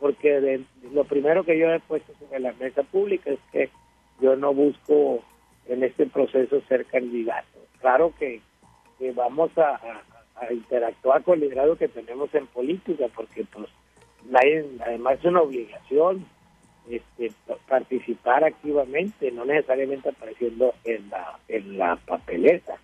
Porque 0.00 0.60
lo 0.92 1.04
primero 1.04 1.44
que 1.44 1.56
yo 1.56 1.70
he 1.70 1.78
puesto 1.80 2.12
sobre 2.18 2.40
la 2.40 2.52
mesa 2.54 2.82
pública 2.82 3.30
es 3.30 3.38
que 3.52 3.70
yo 4.20 4.34
no 4.36 4.52
busco 4.52 5.22
en 5.68 5.84
este 5.84 6.06
proceso 6.06 6.60
ser 6.62 6.86
candidato. 6.86 7.60
Claro 7.80 8.12
que, 8.18 8.40
vamos 9.14 9.50
a, 9.58 9.80
interactuar 10.50 11.22
con 11.22 11.34
el 11.34 11.40
liderazgo 11.40 11.76
que 11.76 11.88
tenemos 11.88 12.34
en 12.34 12.46
política, 12.48 13.06
porque 13.14 13.44
pues 13.44 13.68
nadie, 14.24 14.66
además 14.84 15.18
es 15.18 15.24
una 15.26 15.42
obligación 15.42 16.26
este, 16.88 17.32
participar 17.68 18.44
activamente, 18.44 19.30
no 19.30 19.44
necesariamente 19.44 20.08
apareciendo 20.08 20.74
en 20.84 21.08
la, 21.10 21.38
en 21.48 21.78
la 21.78 21.96
papeleta. 21.96 22.74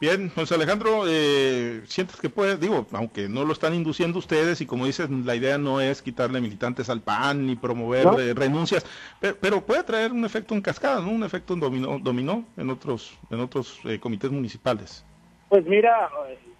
Bien, 0.00 0.28
José 0.28 0.56
Alejandro, 0.56 1.04
eh, 1.08 1.82
¿sientes 1.86 2.20
que 2.20 2.28
puede, 2.28 2.56
digo, 2.58 2.86
aunque 2.92 3.28
no 3.28 3.44
lo 3.44 3.52
están 3.52 3.74
induciendo 3.74 4.18
ustedes 4.18 4.60
y 4.60 4.66
como 4.66 4.86
dices, 4.86 5.08
la 5.08 5.34
idea 5.34 5.56
no 5.56 5.80
es 5.80 6.02
quitarle 6.02 6.40
militantes 6.40 6.90
al 6.90 7.00
PAN 7.00 7.46
ni 7.46 7.56
promover 7.56 8.06
eh, 8.18 8.34
renuncias, 8.34 8.84
pero, 9.20 9.64
puede 9.64 9.82
traer 9.84 10.12
un 10.12 10.24
efecto 10.24 10.54
en 10.54 10.60
cascada, 10.60 11.00
¿no? 11.00 11.10
Un 11.10 11.24
efecto 11.24 11.54
en 11.54 11.60
dominó, 11.60 11.98
dominó 11.98 12.44
en 12.56 12.70
otros, 12.70 13.16
en 13.30 13.40
otros 13.40 13.80
eh, 13.84 13.98
comités 13.98 14.30
municipales. 14.30 15.06
Pues 15.48 15.64
mira, 15.64 16.10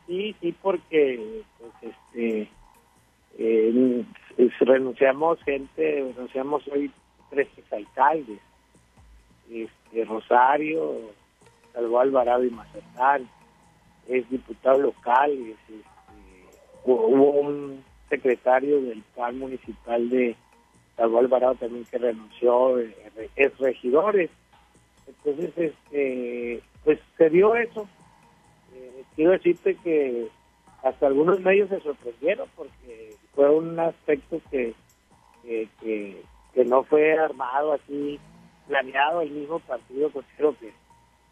sí, 0.07 0.35
sí, 0.41 0.55
porque 0.63 1.43
pues, 1.59 1.93
este, 2.15 2.49
renunciamos 4.61 5.43
gente, 5.43 6.13
renunciamos 6.15 6.67
hoy 6.69 6.91
tres 7.31 7.49
alcaldes, 7.71 8.41
este, 9.51 10.05
Rosario, 10.05 10.95
Salvo 11.73 12.01
Alvarado 12.01 12.45
y 12.45 12.51
Mazatán, 12.51 13.29
es 14.09 14.29
diputado 14.31 14.79
local, 14.79 15.31
este, 15.33 15.75
hubo 16.85 17.31
un 17.31 17.83
secretario 18.09 18.81
del 18.83 19.03
PAN 19.15 19.39
municipal 19.39 20.09
de 20.11 20.37
Salvo 20.97 21.19
Alvarado 21.19 21.55
también 21.57 21.85
que 21.87 21.99
renunció, 21.99 22.79
eh, 22.79 22.95
es 23.37 23.59
regidores. 23.59 24.31
Entonces, 25.07 25.53
este, 25.57 26.63
pues 26.85 27.01
se 27.19 27.31
dio 27.31 27.55
eso. 27.57 27.89
Eh, 28.75 29.05
quiero 29.17 29.33
decirte 29.33 29.77
que 29.83 30.29
hasta 30.85 31.07
algunos 31.07 31.41
medios 31.41 31.71
se 31.71 31.81
sorprendieron 31.81 32.47
porque 32.55 33.17
fue 33.35 33.49
un 33.49 33.81
aspecto 33.81 34.41
que, 34.51 34.75
que, 35.43 36.65
no 36.67 36.85
fue 36.85 37.19
armado 37.19 37.73
así, 37.73 38.21
planeado 38.69 39.23
el 39.23 39.31
mismo 39.31 39.59
partido, 39.61 40.11
considero 40.11 40.55
que, 40.59 40.73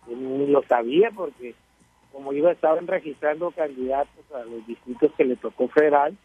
ni 0.09 0.47
lo 0.47 0.63
sabía 0.65 1.11
porque 1.15 1.55
como 2.13 2.33
iba 2.33 2.51
estaban 2.51 2.87
registrando 2.87 3.51
candidatos 3.53 4.25
a 4.35 4.45
los 4.45 4.67
distritos 4.67 5.13
que 5.17 5.25
le 5.25 5.37
tocó 5.37 5.69
federal, 5.69 6.17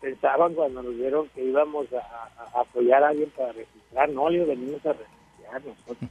pensaban 0.00 0.54
cuando 0.54 0.82
nos 0.82 0.94
vieron 0.94 1.28
que 1.30 1.42
íbamos 1.42 1.86
a, 1.92 2.60
apoyar 2.60 3.02
a 3.02 3.08
alguien 3.08 3.30
para 3.30 3.52
registrar, 3.52 4.08
no, 4.10 4.28
le 4.28 4.44
venimos 4.44 4.84
a 4.86 4.92
registrar 4.92 5.62
nosotros. 5.64 6.10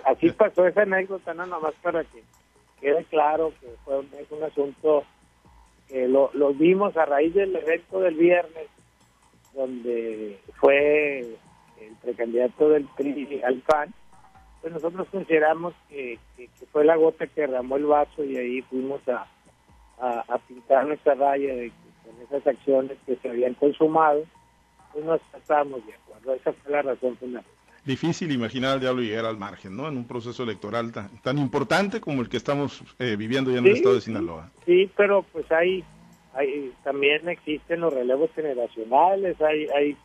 así 0.04 0.30
pasó 0.30 0.66
esa 0.66 0.82
anécdota, 0.82 1.34
no 1.34 1.46
nomás 1.46 1.74
para 1.82 2.04
que 2.04 2.22
quede 2.80 3.04
claro 3.04 3.52
que 3.60 3.68
fue 3.84 3.98
un, 3.98 4.42
asunto 4.42 5.04
que 5.88 6.08
lo, 6.08 6.30
vimos 6.54 6.96
a 6.96 7.04
raíz 7.04 7.34
del 7.34 7.54
evento 7.56 8.00
del 8.00 8.14
viernes, 8.14 8.68
donde 9.54 10.38
fue 10.60 11.20
el 11.20 11.96
precandidato 12.02 12.68
del 12.70 12.86
PRI 12.96 13.42
al 13.42 13.60
PAN, 13.60 13.94
pues 14.60 14.72
nosotros 14.72 15.08
consideramos 15.10 15.74
que, 15.88 16.18
fue 16.72 16.84
la 16.84 16.96
gota 16.96 17.26
que 17.26 17.42
derramó 17.42 17.76
el 17.76 17.86
vaso 17.86 18.24
y 18.24 18.36
ahí 18.36 18.62
fuimos 18.62 19.00
a, 19.08 19.26
a, 19.98 20.38
pintar 20.46 20.86
nuestra 20.86 21.14
raya 21.14 21.54
de 21.54 21.70
que 21.70 22.10
con 22.10 22.22
esas 22.22 22.46
acciones 22.46 22.98
que 23.06 23.16
se 23.16 23.28
habían 23.28 23.54
consumado, 23.54 24.24
pues 24.92 25.04
no 25.04 25.14
estábamos 25.14 25.86
de 25.86 25.94
acuerdo. 25.94 26.34
Esa 26.34 26.52
fue 26.52 26.72
la 26.72 26.82
razón 26.82 27.16
fundamental 27.16 27.55
difícil 27.86 28.32
imaginar 28.32 28.72
al 28.72 28.80
diablo 28.80 29.00
llegar 29.00 29.24
al 29.24 29.38
margen, 29.38 29.76
¿no? 29.76 29.88
En 29.88 29.96
un 29.96 30.06
proceso 30.06 30.42
electoral 30.42 30.92
tan, 30.92 31.38
importante 31.38 32.00
como 32.00 32.20
el 32.20 32.28
que 32.28 32.36
estamos 32.36 32.82
eh, 32.98 33.16
viviendo 33.16 33.50
ya 33.50 33.58
en 33.58 33.66
el 33.66 33.76
estado 33.76 33.94
de 33.94 34.00
Sinaloa. 34.00 34.50
Sí, 34.66 34.90
pero 34.96 35.22
pues 35.22 35.50
hay, 35.52 35.84
hay 36.34 36.72
también 36.82 37.28
existen 37.28 37.80
los 37.80 37.94
relevos 37.94 38.30
generacionales, 38.34 39.40
hay 39.40 39.66
hay 39.68 39.96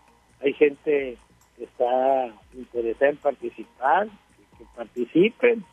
hay 0.42 0.54
gente 0.54 1.18
que 1.58 1.64
está 1.64 2.34
interesada 2.54 3.12
en 3.12 3.18
participar, 3.18 4.08
que, 4.58 4.66
participen, 4.76 5.64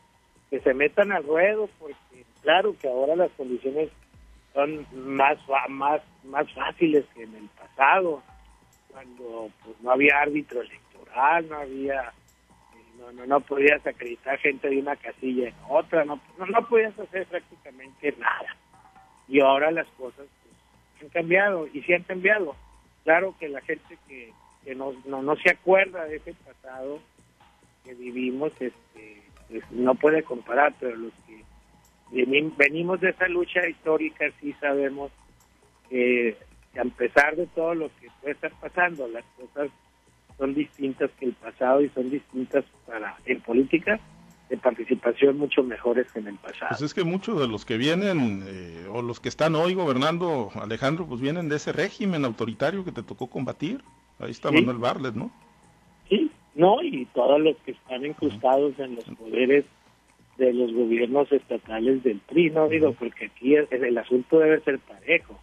que 0.49 0.59
se 0.59 0.73
metan 0.73 1.11
al 1.11 1.23
ruedo, 1.23 1.69
porque 1.79 1.95
claro 2.41 2.75
que 2.79 2.87
ahora 2.87 3.15
las 3.15 3.31
condiciones 3.31 3.89
son 4.53 4.85
más 4.93 5.37
más 5.69 6.01
más 6.23 6.51
fáciles 6.53 7.05
que 7.13 7.23
en 7.23 7.35
el 7.35 7.49
pasado, 7.49 8.23
cuando 8.91 9.51
pues 9.63 9.79
no 9.81 9.91
había 9.91 10.19
árbitro 10.19 10.61
electoral 10.61 10.88
no 11.47 11.57
había, 11.57 12.13
no, 12.97 13.11
no, 13.11 13.25
no 13.25 13.39
podías 13.41 13.85
acreditar 13.85 14.37
gente 14.39 14.69
de 14.69 14.79
una 14.79 14.95
casilla 14.95 15.49
en 15.49 15.55
otra, 15.67 16.05
no, 16.05 16.19
no, 16.37 16.67
podías 16.67 16.97
hacer 16.99 17.25
prácticamente 17.27 18.13
nada. 18.17 18.55
Y 19.27 19.41
ahora 19.41 19.71
las 19.71 19.87
cosas 19.89 20.25
pues, 20.43 21.03
han 21.03 21.09
cambiado 21.09 21.67
y 21.67 21.81
sí 21.81 21.93
han 21.93 22.03
cambiado. 22.03 22.55
Claro 23.03 23.35
que 23.39 23.49
la 23.49 23.61
gente 23.61 23.97
que, 24.07 24.33
que 24.63 24.75
no, 24.75 24.93
no, 25.05 25.35
se 25.37 25.51
acuerda 25.51 26.05
de 26.05 26.17
ese 26.17 26.33
pasado 26.33 26.99
que 27.83 27.93
vivimos, 27.93 28.51
este, 28.59 29.23
pues, 29.49 29.63
no 29.71 29.95
puede 29.95 30.23
comparar, 30.23 30.73
pero 30.79 30.95
los 30.95 31.13
que 31.25 31.43
venimos 32.57 32.99
de 33.01 33.09
esa 33.09 33.27
lucha 33.27 33.67
histórica 33.67 34.25
sí 34.39 34.53
sabemos 34.59 35.11
que 35.89 36.35
a 36.79 36.83
pesar 36.95 37.35
de 37.35 37.47
todo 37.47 37.73
lo 37.73 37.89
que 37.99 38.09
puede 38.21 38.33
estar 38.33 38.51
pasando, 38.59 39.07
las 39.07 39.25
cosas 39.37 39.69
son 40.39 40.55
distintas 40.55 41.11
que 41.19 41.25
el 41.25 41.33
pasado 41.33 41.81
y 41.81 41.89
son 41.89 42.09
distintas 42.09 42.63
para 42.87 43.15
en 43.25 43.41
política 43.41 43.99
de 44.49 44.57
participación 44.57 45.37
mucho 45.37 45.61
mejores 45.61 46.11
que 46.11 46.19
en 46.19 46.27
el 46.27 46.35
pasado. 46.37 46.69
Pues 46.69 46.81
es 46.81 46.93
que 46.95 47.03
muchos 47.03 47.39
de 47.39 47.47
los 47.47 47.65
que 47.65 47.77
vienen 47.77 48.43
eh, 48.47 48.87
o 48.89 49.03
los 49.03 49.19
que 49.19 49.29
están 49.29 49.53
hoy 49.53 49.75
gobernando, 49.75 50.49
Alejandro, 50.55 51.05
pues 51.05 51.21
vienen 51.21 51.49
de 51.49 51.57
ese 51.57 51.71
régimen 51.71 52.25
autoritario 52.25 52.83
que 52.83 52.91
te 52.91 53.03
tocó 53.03 53.27
combatir. 53.27 53.83
Ahí 54.17 54.31
está 54.31 54.49
Manuel 54.49 54.77
Barlet, 54.77 55.13
¿no? 55.13 55.31
Sí, 56.09 56.31
no, 56.55 56.81
y 56.81 57.05
todos 57.13 57.39
los 57.39 57.55
que 57.57 57.71
están 57.71 58.05
incrustados 58.05 58.79
en 58.79 58.95
los 58.95 59.05
poderes 59.05 59.65
de 60.37 60.53
los 60.53 60.73
gobiernos 60.73 61.31
estatales 61.31 62.01
del 62.01 62.19
PRI, 62.19 62.49
no 62.49 62.67
digo, 62.69 62.93
porque 62.93 63.25
aquí 63.25 63.55
el, 63.55 63.97
asunto 63.97 64.39
debe 64.39 64.61
ser 64.61 64.79
parejo. 64.79 65.39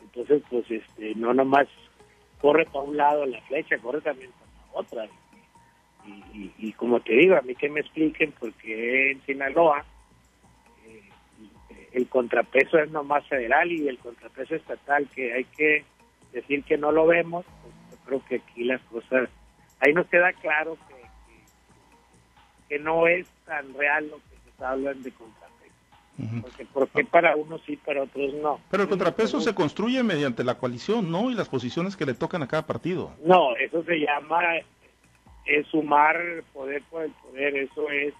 Entonces, 0.00 0.42
pues, 0.48 0.70
este, 0.70 1.14
no 1.16 1.34
nomás 1.34 1.68
corre 2.40 2.64
para 2.66 2.84
un 2.84 2.96
lado 2.96 3.26
la 3.26 3.40
flecha, 3.42 3.78
corre 3.78 4.00
también 4.00 4.30
para 4.32 4.80
otra. 4.80 5.08
Y, 6.58 6.72
como 6.72 7.00
te 7.00 7.12
digo, 7.12 7.36
a 7.36 7.42
mí 7.42 7.54
que 7.54 7.68
me 7.68 7.80
expliquen 7.80 8.32
por 8.32 8.52
qué 8.54 9.12
en 9.12 9.22
Sinaloa 9.22 9.84
eh, 10.86 11.88
el 11.92 12.08
contrapeso 12.08 12.78
es 12.78 12.90
nomás 12.90 13.26
federal 13.28 13.70
y 13.70 13.86
el 13.86 13.98
contrapeso 13.98 14.54
estatal, 14.54 15.08
que 15.14 15.32
hay 15.32 15.44
que 15.44 15.84
decir 16.32 16.64
que 16.64 16.78
no 16.78 16.90
lo 16.90 17.06
vemos, 17.06 17.44
pues 17.62 17.74
yo 17.90 17.96
creo 18.06 18.24
que 18.24 18.36
aquí 18.36 18.64
las 18.64 18.80
cosas, 18.82 19.28
ahí 19.80 19.92
nos 19.92 20.06
queda 20.08 20.32
claro 20.32 20.78
que, 20.88 20.94
que, 22.68 22.78
no 22.78 23.06
es 23.06 23.28
tan 23.44 23.72
real 23.74 24.08
lo 24.08 24.16
que 24.16 24.36
se 24.42 24.50
está 24.50 24.70
hablando 24.70 25.02
de 25.02 25.12
contrapeso. 25.12 25.49
Porque 26.42 26.64
¿por 26.66 26.88
qué 26.88 27.04
para 27.04 27.36
unos 27.36 27.60
sí, 27.66 27.76
para 27.76 28.02
otros 28.02 28.34
no? 28.34 28.60
Pero 28.70 28.82
el 28.82 28.88
contrapeso 28.88 29.40
se 29.40 29.54
construye 29.54 30.02
mediante 30.02 30.44
la 30.44 30.58
coalición, 30.58 31.10
¿no? 31.10 31.30
Y 31.30 31.34
las 31.34 31.48
posiciones 31.48 31.96
que 31.96 32.06
le 32.06 32.14
tocan 32.14 32.42
a 32.42 32.48
cada 32.48 32.66
partido. 32.66 33.12
No, 33.24 33.56
eso 33.56 33.82
se 33.84 34.00
llama 34.00 34.40
es 35.46 35.66
sumar 35.68 36.16
poder 36.52 36.82
por 36.90 37.02
el 37.04 37.10
poder, 37.12 37.56
eso 37.56 37.88
es, 37.90 38.14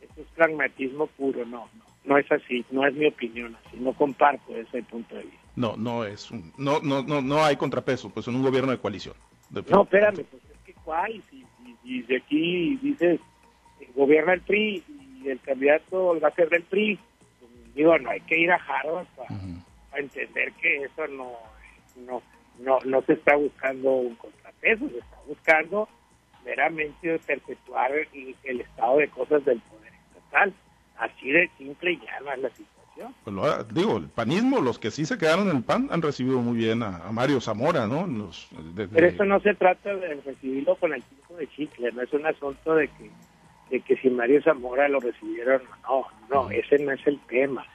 eso 0.00 0.20
es 0.20 0.26
pragmatismo 0.36 1.06
puro, 1.06 1.44
no, 1.44 1.68
no, 1.76 1.84
no 2.04 2.18
es 2.18 2.30
así, 2.30 2.64
no 2.70 2.86
es 2.86 2.94
mi 2.94 3.06
opinión 3.06 3.56
así, 3.66 3.78
no 3.78 3.92
comparto 3.92 4.56
ese 4.56 4.82
punto 4.84 5.14
de 5.16 5.22
vista. 5.22 5.38
No, 5.56 5.76
no 5.76 6.04
es 6.04 6.30
un, 6.30 6.52
no, 6.56 6.80
no, 6.80 7.02
no, 7.02 7.20
no 7.20 7.44
hay 7.44 7.56
contrapeso, 7.56 8.10
pues 8.10 8.28
en 8.28 8.36
un 8.36 8.42
gobierno 8.42 8.70
de 8.70 8.78
coalición. 8.78 9.14
no, 9.50 9.82
espérame, 9.82 10.24
pues 10.30 10.42
es 10.44 10.58
que 10.64 10.74
cuál, 10.84 11.22
si, 11.30 11.44
si, 11.82 12.02
de 12.02 12.16
aquí 12.16 12.76
dices, 12.76 13.20
gobierna 13.96 14.34
el 14.34 14.40
PRI 14.42 14.84
y 15.22 15.28
el 15.28 15.40
candidato 15.40 16.18
va 16.20 16.28
a 16.28 16.34
ser 16.34 16.48
del 16.48 16.62
PRI, 16.62 16.98
digo, 17.78 17.96
no 17.98 18.10
hay 18.10 18.20
que 18.20 18.36
ir 18.36 18.50
a 18.50 18.56
Harvard 18.56 19.06
para, 19.16 20.00
entender 20.00 20.52
que 20.54 20.82
eso 20.82 21.06
no, 21.08 21.32
no, 22.06 22.22
no, 22.58 22.78
no 22.84 23.02
se 23.02 23.14
está 23.14 23.36
buscando 23.36 23.90
un 23.92 24.14
contrapeso, 24.16 24.88
se 24.88 24.98
está 24.98 25.16
buscando 25.26 25.88
meramente 26.44 27.18
perpetuar 27.20 27.92
el, 27.92 28.60
estado 28.60 28.98
de 28.98 29.08
cosas 29.08 29.44
del 29.44 29.60
poder 29.60 29.92
estatal. 29.92 30.52
Así 30.98 31.30
de 31.30 31.48
simple 31.56 31.92
y 31.92 31.96
llana 31.98 32.34
es 32.34 32.42
la 32.42 32.50
situación. 32.50 33.14
Pues 33.22 33.74
digo, 33.74 33.98
el 33.98 34.08
panismo, 34.08 34.60
los 34.60 34.78
que 34.80 34.90
sí 34.90 35.06
se 35.06 35.16
quedaron 35.16 35.48
en 35.48 35.58
el 35.58 35.62
PAN 35.62 35.88
han 35.92 36.02
recibido 36.02 36.40
muy 36.40 36.56
bien 36.56 36.82
a, 36.82 37.12
Mario 37.12 37.40
Zamora, 37.40 37.86
¿no? 37.86 38.08
Pero 38.74 39.06
eso 39.06 39.24
no 39.24 39.38
se 39.40 39.54
trata 39.54 39.94
de 39.94 40.14
recibirlo 40.14 40.74
con 40.76 40.92
el 40.92 41.02
tipo 41.04 41.36
de 41.36 41.48
chicle, 41.48 41.92
no 41.92 42.02
es 42.02 42.12
un 42.12 42.26
asunto 42.26 42.74
de 42.74 42.88
que 42.88 43.10
de 43.70 43.80
que 43.80 43.96
si 43.96 44.10
Mario 44.10 44.42
Zamora 44.42 44.88
lo 44.88 45.00
recibieron 45.00 45.62
no, 45.82 46.06
no, 46.30 46.50
ese 46.50 46.78
no 46.78 46.92
es 46.92 47.06
el 47.06 47.18
tema. 47.26 47.66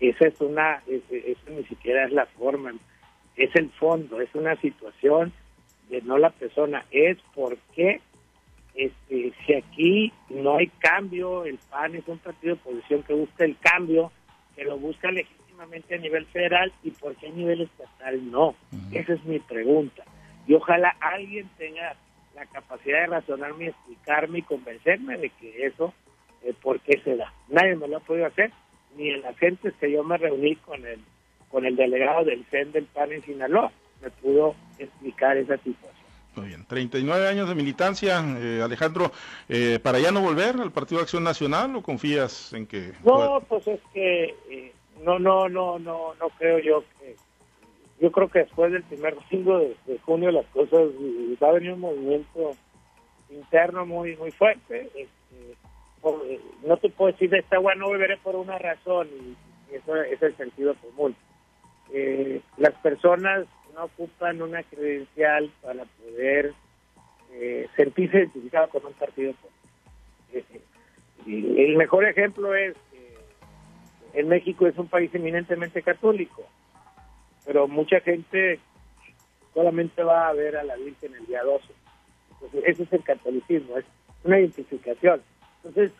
Esa 0.00 0.28
es 0.28 0.40
una, 0.40 0.82
eso 0.86 1.50
ni 1.50 1.64
siquiera 1.64 2.04
es 2.04 2.12
la 2.12 2.26
forma, 2.26 2.72
es 3.36 3.54
el 3.56 3.70
fondo, 3.70 4.20
es 4.20 4.32
una 4.34 4.54
situación 4.60 5.32
de 5.88 6.02
no 6.02 6.18
la 6.18 6.30
persona, 6.30 6.84
es 6.90 7.18
por 7.34 7.56
qué 7.74 8.00
este, 8.78 9.32
si 9.44 9.54
aquí 9.54 10.12
no 10.30 10.56
hay 10.56 10.68
cambio, 10.78 11.44
el 11.44 11.58
PAN 11.68 11.96
es 11.96 12.06
un 12.06 12.18
partido 12.18 12.54
de 12.54 12.60
oposición 12.60 13.02
que 13.02 13.12
busca 13.14 13.44
el 13.44 13.56
cambio, 13.58 14.12
que 14.54 14.64
lo 14.64 14.78
busca 14.78 15.10
legítimamente 15.10 15.96
a 15.96 15.98
nivel 15.98 16.26
federal 16.26 16.72
y 16.84 16.92
por 16.92 17.16
qué 17.16 17.26
a 17.26 17.32
nivel 17.32 17.62
estatal 17.62 18.30
no. 18.30 18.54
Esa 18.92 19.14
es 19.14 19.24
mi 19.24 19.40
pregunta. 19.40 20.04
Y 20.46 20.54
ojalá 20.54 20.96
alguien 21.00 21.50
tenga 21.58 21.96
la 22.38 22.46
capacidad 22.46 23.00
de 23.00 23.06
razonarme, 23.06 23.68
explicarme 23.68 24.38
y 24.38 24.42
convencerme 24.42 25.18
de 25.18 25.30
que 25.30 25.66
eso, 25.66 25.92
eh, 26.42 26.54
por 26.60 26.80
qué 26.80 27.00
se 27.02 27.16
da. 27.16 27.32
Nadie 27.48 27.76
me 27.76 27.88
lo 27.88 27.96
ha 27.98 28.00
podido 28.00 28.26
hacer, 28.26 28.52
ni 28.96 29.10
en 29.10 29.22
las 29.22 29.36
gentes 29.38 29.74
que 29.80 29.90
yo 29.90 30.04
me 30.04 30.16
reuní 30.16 30.56
con 30.56 30.84
el, 30.86 31.00
con 31.50 31.66
el 31.66 31.76
delegado 31.76 32.24
del 32.24 32.44
CEN 32.46 32.72
del 32.72 32.86
PAN 32.86 33.12
en 33.12 33.22
Sinaloa, 33.22 33.72
me 34.02 34.10
pudo 34.10 34.54
explicar 34.78 35.36
esa 35.36 35.56
situación. 35.56 35.98
Muy 36.36 36.48
bien, 36.48 36.64
39 36.66 37.26
años 37.26 37.48
de 37.48 37.54
militancia, 37.56 38.22
eh, 38.38 38.60
Alejandro, 38.62 39.10
eh, 39.48 39.80
¿para 39.82 39.98
ya 39.98 40.12
no 40.12 40.20
volver 40.20 40.60
al 40.60 40.70
Partido 40.70 41.00
de 41.00 41.02
Acción 41.02 41.24
Nacional 41.24 41.74
o 41.74 41.82
confías 41.82 42.52
en 42.52 42.66
que...? 42.66 42.92
No, 43.04 43.40
pues 43.48 43.66
es 43.66 43.80
que 43.92 44.36
eh, 44.48 44.72
no, 45.02 45.18
no, 45.18 45.48
no, 45.48 45.80
no, 45.80 46.14
no 46.14 46.28
creo 46.38 46.60
yo 46.60 46.84
que... 47.00 47.16
Yo 48.00 48.12
creo 48.12 48.28
que 48.28 48.40
después 48.40 48.72
del 48.72 48.84
primer 48.84 49.14
domingo 49.14 49.58
de, 49.58 49.98
junio 50.04 50.30
las 50.30 50.46
cosas, 50.46 50.88
va 51.42 51.48
a 51.48 51.52
venir 51.52 51.72
un 51.72 51.80
movimiento 51.80 52.52
interno 53.30 53.84
muy 53.86 54.16
muy 54.16 54.30
fuerte. 54.30 54.88
Este, 54.94 55.56
no 56.64 56.76
te 56.76 56.90
puedo 56.90 57.12
decir 57.12 57.30
de 57.30 57.38
esta 57.38 57.56
agua 57.56 57.74
no 57.74 57.90
beberé 57.90 58.16
por 58.18 58.36
una 58.36 58.58
razón 58.58 59.08
y, 59.08 59.36
eso 59.74 59.94
es 59.96 60.22
el 60.22 60.34
sentido 60.36 60.74
común. 60.76 61.14
las 62.56 62.72
personas 62.74 63.46
ocupan 63.82 64.42
una 64.42 64.62
credencial 64.62 65.50
para 65.62 65.84
poder 65.84 66.52
eh, 67.32 67.68
sentirse 67.76 68.18
identificado 68.18 68.68
con 68.68 68.86
un 68.86 68.92
partido 68.94 69.34
político. 69.34 70.64
el 71.26 71.76
mejor 71.76 72.04
ejemplo 72.06 72.54
es 72.54 72.74
en 74.14 74.28
México 74.28 74.66
es 74.66 74.76
un 74.78 74.88
país 74.88 75.14
eminentemente 75.14 75.82
católico, 75.82 76.42
pero 77.48 77.66
mucha 77.66 77.98
gente 78.00 78.60
solamente 79.54 80.02
va 80.02 80.28
a 80.28 80.34
ver 80.34 80.54
a 80.58 80.64
la 80.64 80.76
Virgen 80.76 81.14
el 81.14 81.24
día 81.24 81.42
12. 81.42 81.64
Entonces, 82.32 82.62
ese 82.66 82.82
es 82.82 82.92
el 82.92 83.02
catolicismo, 83.02 83.78
es 83.78 83.86
una 84.22 84.38
identificación. 84.38 85.22
Entonces, 85.56 85.92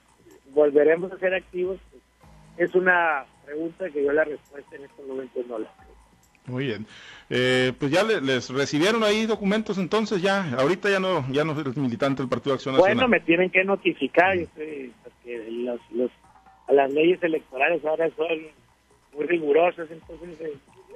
¿volveremos 0.50 1.10
a 1.10 1.18
ser 1.18 1.32
activos? 1.32 1.78
Es 2.58 2.74
una 2.74 3.24
pregunta 3.46 3.88
que 3.88 4.04
yo 4.04 4.12
la 4.12 4.24
respuesta 4.24 4.76
en 4.76 4.84
estos 4.84 5.06
momentos 5.06 5.46
no 5.46 5.58
la 5.58 5.68
tengo. 5.78 6.54
Muy 6.54 6.66
bien. 6.66 6.86
Eh, 7.30 7.72
pues 7.78 7.92
ya 7.92 8.02
les 8.04 8.50
recibieron 8.50 9.02
ahí 9.02 9.24
documentos 9.24 9.78
entonces 9.78 10.20
ya, 10.20 10.54
ahorita 10.58 10.90
ya 10.90 11.00
no 11.00 11.26
ya 11.30 11.44
no 11.44 11.58
eres 11.58 11.78
militante 11.78 12.20
del 12.20 12.28
Partido 12.28 12.52
de 12.52 12.56
Acción 12.56 12.74
Nacional. 12.74 12.94
Bueno, 12.94 13.08
me 13.08 13.20
tienen 13.20 13.48
que 13.48 13.64
notificar, 13.64 14.36
porque 14.54 15.48
los, 15.50 15.80
los, 15.92 16.10
las 16.68 16.92
leyes 16.92 17.22
electorales 17.22 17.82
ahora 17.86 18.10
son 18.16 18.38
muy 19.14 19.26
rigurosas, 19.26 19.90
entonces 19.90 20.40
eh, 20.40 20.52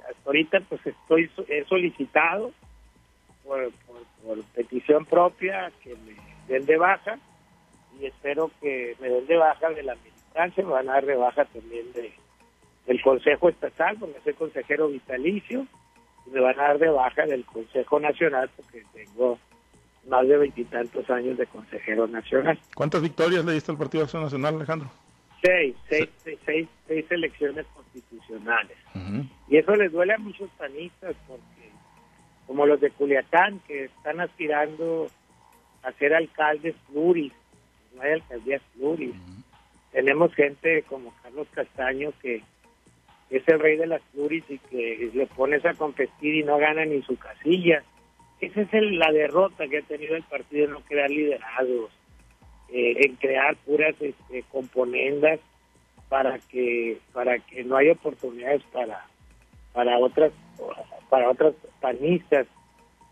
hasta 0.09 0.21
ahorita 0.25 0.59
pues 0.69 0.85
estoy 0.85 1.29
he 1.47 1.63
solicitado 1.65 2.51
por, 3.43 3.71
por, 4.23 4.43
petición 4.55 5.05
propia 5.05 5.71
que 5.83 5.95
me 5.95 6.15
den 6.47 6.65
de 6.65 6.77
baja 6.77 7.17
y 7.99 8.05
espero 8.05 8.51
que 8.61 8.95
me 8.99 9.09
den 9.09 9.27
de 9.27 9.37
baja 9.37 9.69
de 9.69 9.83
la 9.83 9.95
militancia, 9.95 10.63
me 10.63 10.71
van 10.71 10.89
a 10.89 10.93
dar 10.93 11.05
de 11.05 11.15
baja 11.15 11.45
también 11.45 11.91
de 11.93 12.13
del 12.85 13.01
Consejo 13.01 13.49
Estatal, 13.49 13.97
porque 13.99 14.19
soy 14.23 14.33
consejero 14.33 14.89
vitalicio, 14.89 15.65
y 16.25 16.29
me 16.31 16.41
van 16.41 16.59
a 16.59 16.63
dar 16.63 16.79
de 16.79 16.89
baja 16.89 17.25
del 17.25 17.45
Consejo 17.45 17.99
Nacional, 17.99 18.49
porque 18.55 18.83
tengo 18.93 19.39
más 20.07 20.27
de 20.27 20.37
veintitantos 20.37 21.09
años 21.09 21.37
de 21.37 21.47
consejero 21.47 22.07
nacional. 22.07 22.59
¿Cuántas 22.75 23.01
victorias 23.01 23.45
le 23.45 23.53
diste 23.53 23.71
al 23.71 23.77
Partido 23.77 24.03
Acción 24.03 24.23
Nacional, 24.23 24.55
Alejandro? 24.55 24.89
Seis, 25.43 25.75
seis, 25.89 26.09
seis, 26.45 26.67
seis, 26.87 27.05
elecciones 27.09 27.65
constitucionales. 27.75 28.77
Y 29.49 29.57
eso 29.57 29.75
les 29.75 29.91
duele 29.91 30.13
a 30.13 30.17
muchos 30.17 30.49
panistas, 30.51 31.15
porque 31.27 31.69
como 32.47 32.65
los 32.65 32.79
de 32.79 32.91
Culiacán, 32.91 33.59
que 33.67 33.85
están 33.85 34.21
aspirando 34.21 35.07
a 35.83 35.91
ser 35.93 36.13
alcaldes 36.13 36.75
pluris, 36.89 37.33
no 37.93 38.01
hay 38.01 38.13
alcaldías 38.13 38.61
pluris. 38.75 39.15
Tenemos 39.91 40.33
gente 40.33 40.83
como 40.83 41.13
Carlos 41.21 41.47
Castaño 41.51 42.13
que 42.21 42.41
es 43.29 43.47
el 43.47 43.59
rey 43.59 43.77
de 43.77 43.87
las 43.87 44.01
pluris 44.13 44.43
y 44.49 44.59
que 44.59 45.11
le 45.13 45.27
pones 45.27 45.65
a 45.65 45.73
competir 45.73 46.35
y 46.35 46.43
no 46.43 46.57
gana 46.57 46.85
ni 46.85 47.01
su 47.01 47.17
casilla. 47.17 47.83
Esa 48.39 48.61
es 48.61 48.69
la 48.73 49.11
derrota 49.11 49.67
que 49.67 49.79
ha 49.79 49.81
tenido 49.81 50.15
el 50.15 50.23
partido 50.23 50.65
en 50.65 50.71
no 50.71 50.81
crear 50.81 51.09
liderados, 51.09 51.91
eh, 52.75 53.05
en 53.05 53.15
crear 53.17 53.55
puras 53.57 53.95
este, 53.99 54.43
componendas 54.51 55.39
para 56.09 56.39
que 56.39 56.97
para 57.13 57.37
que 57.37 57.63
no 57.63 57.77
haya 57.77 57.91
oportunidades 57.91 58.63
para 58.73 59.05
para 59.73 59.99
otras 59.99 60.31
para 61.09 61.29
otras 61.29 61.53
panistas 61.79 62.47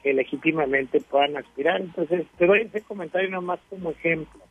que 0.02 0.13
legítimamente 0.13 1.00
puedan 1.00 1.38
aspirar. 1.38 1.80
Entonces, 1.80 2.26
te 2.39 2.47
doy 2.47 2.62
ese 2.62 2.82
comentario 2.82 3.30
nomás 3.30 3.60
como 3.69 3.91
ejemplo 3.91 4.41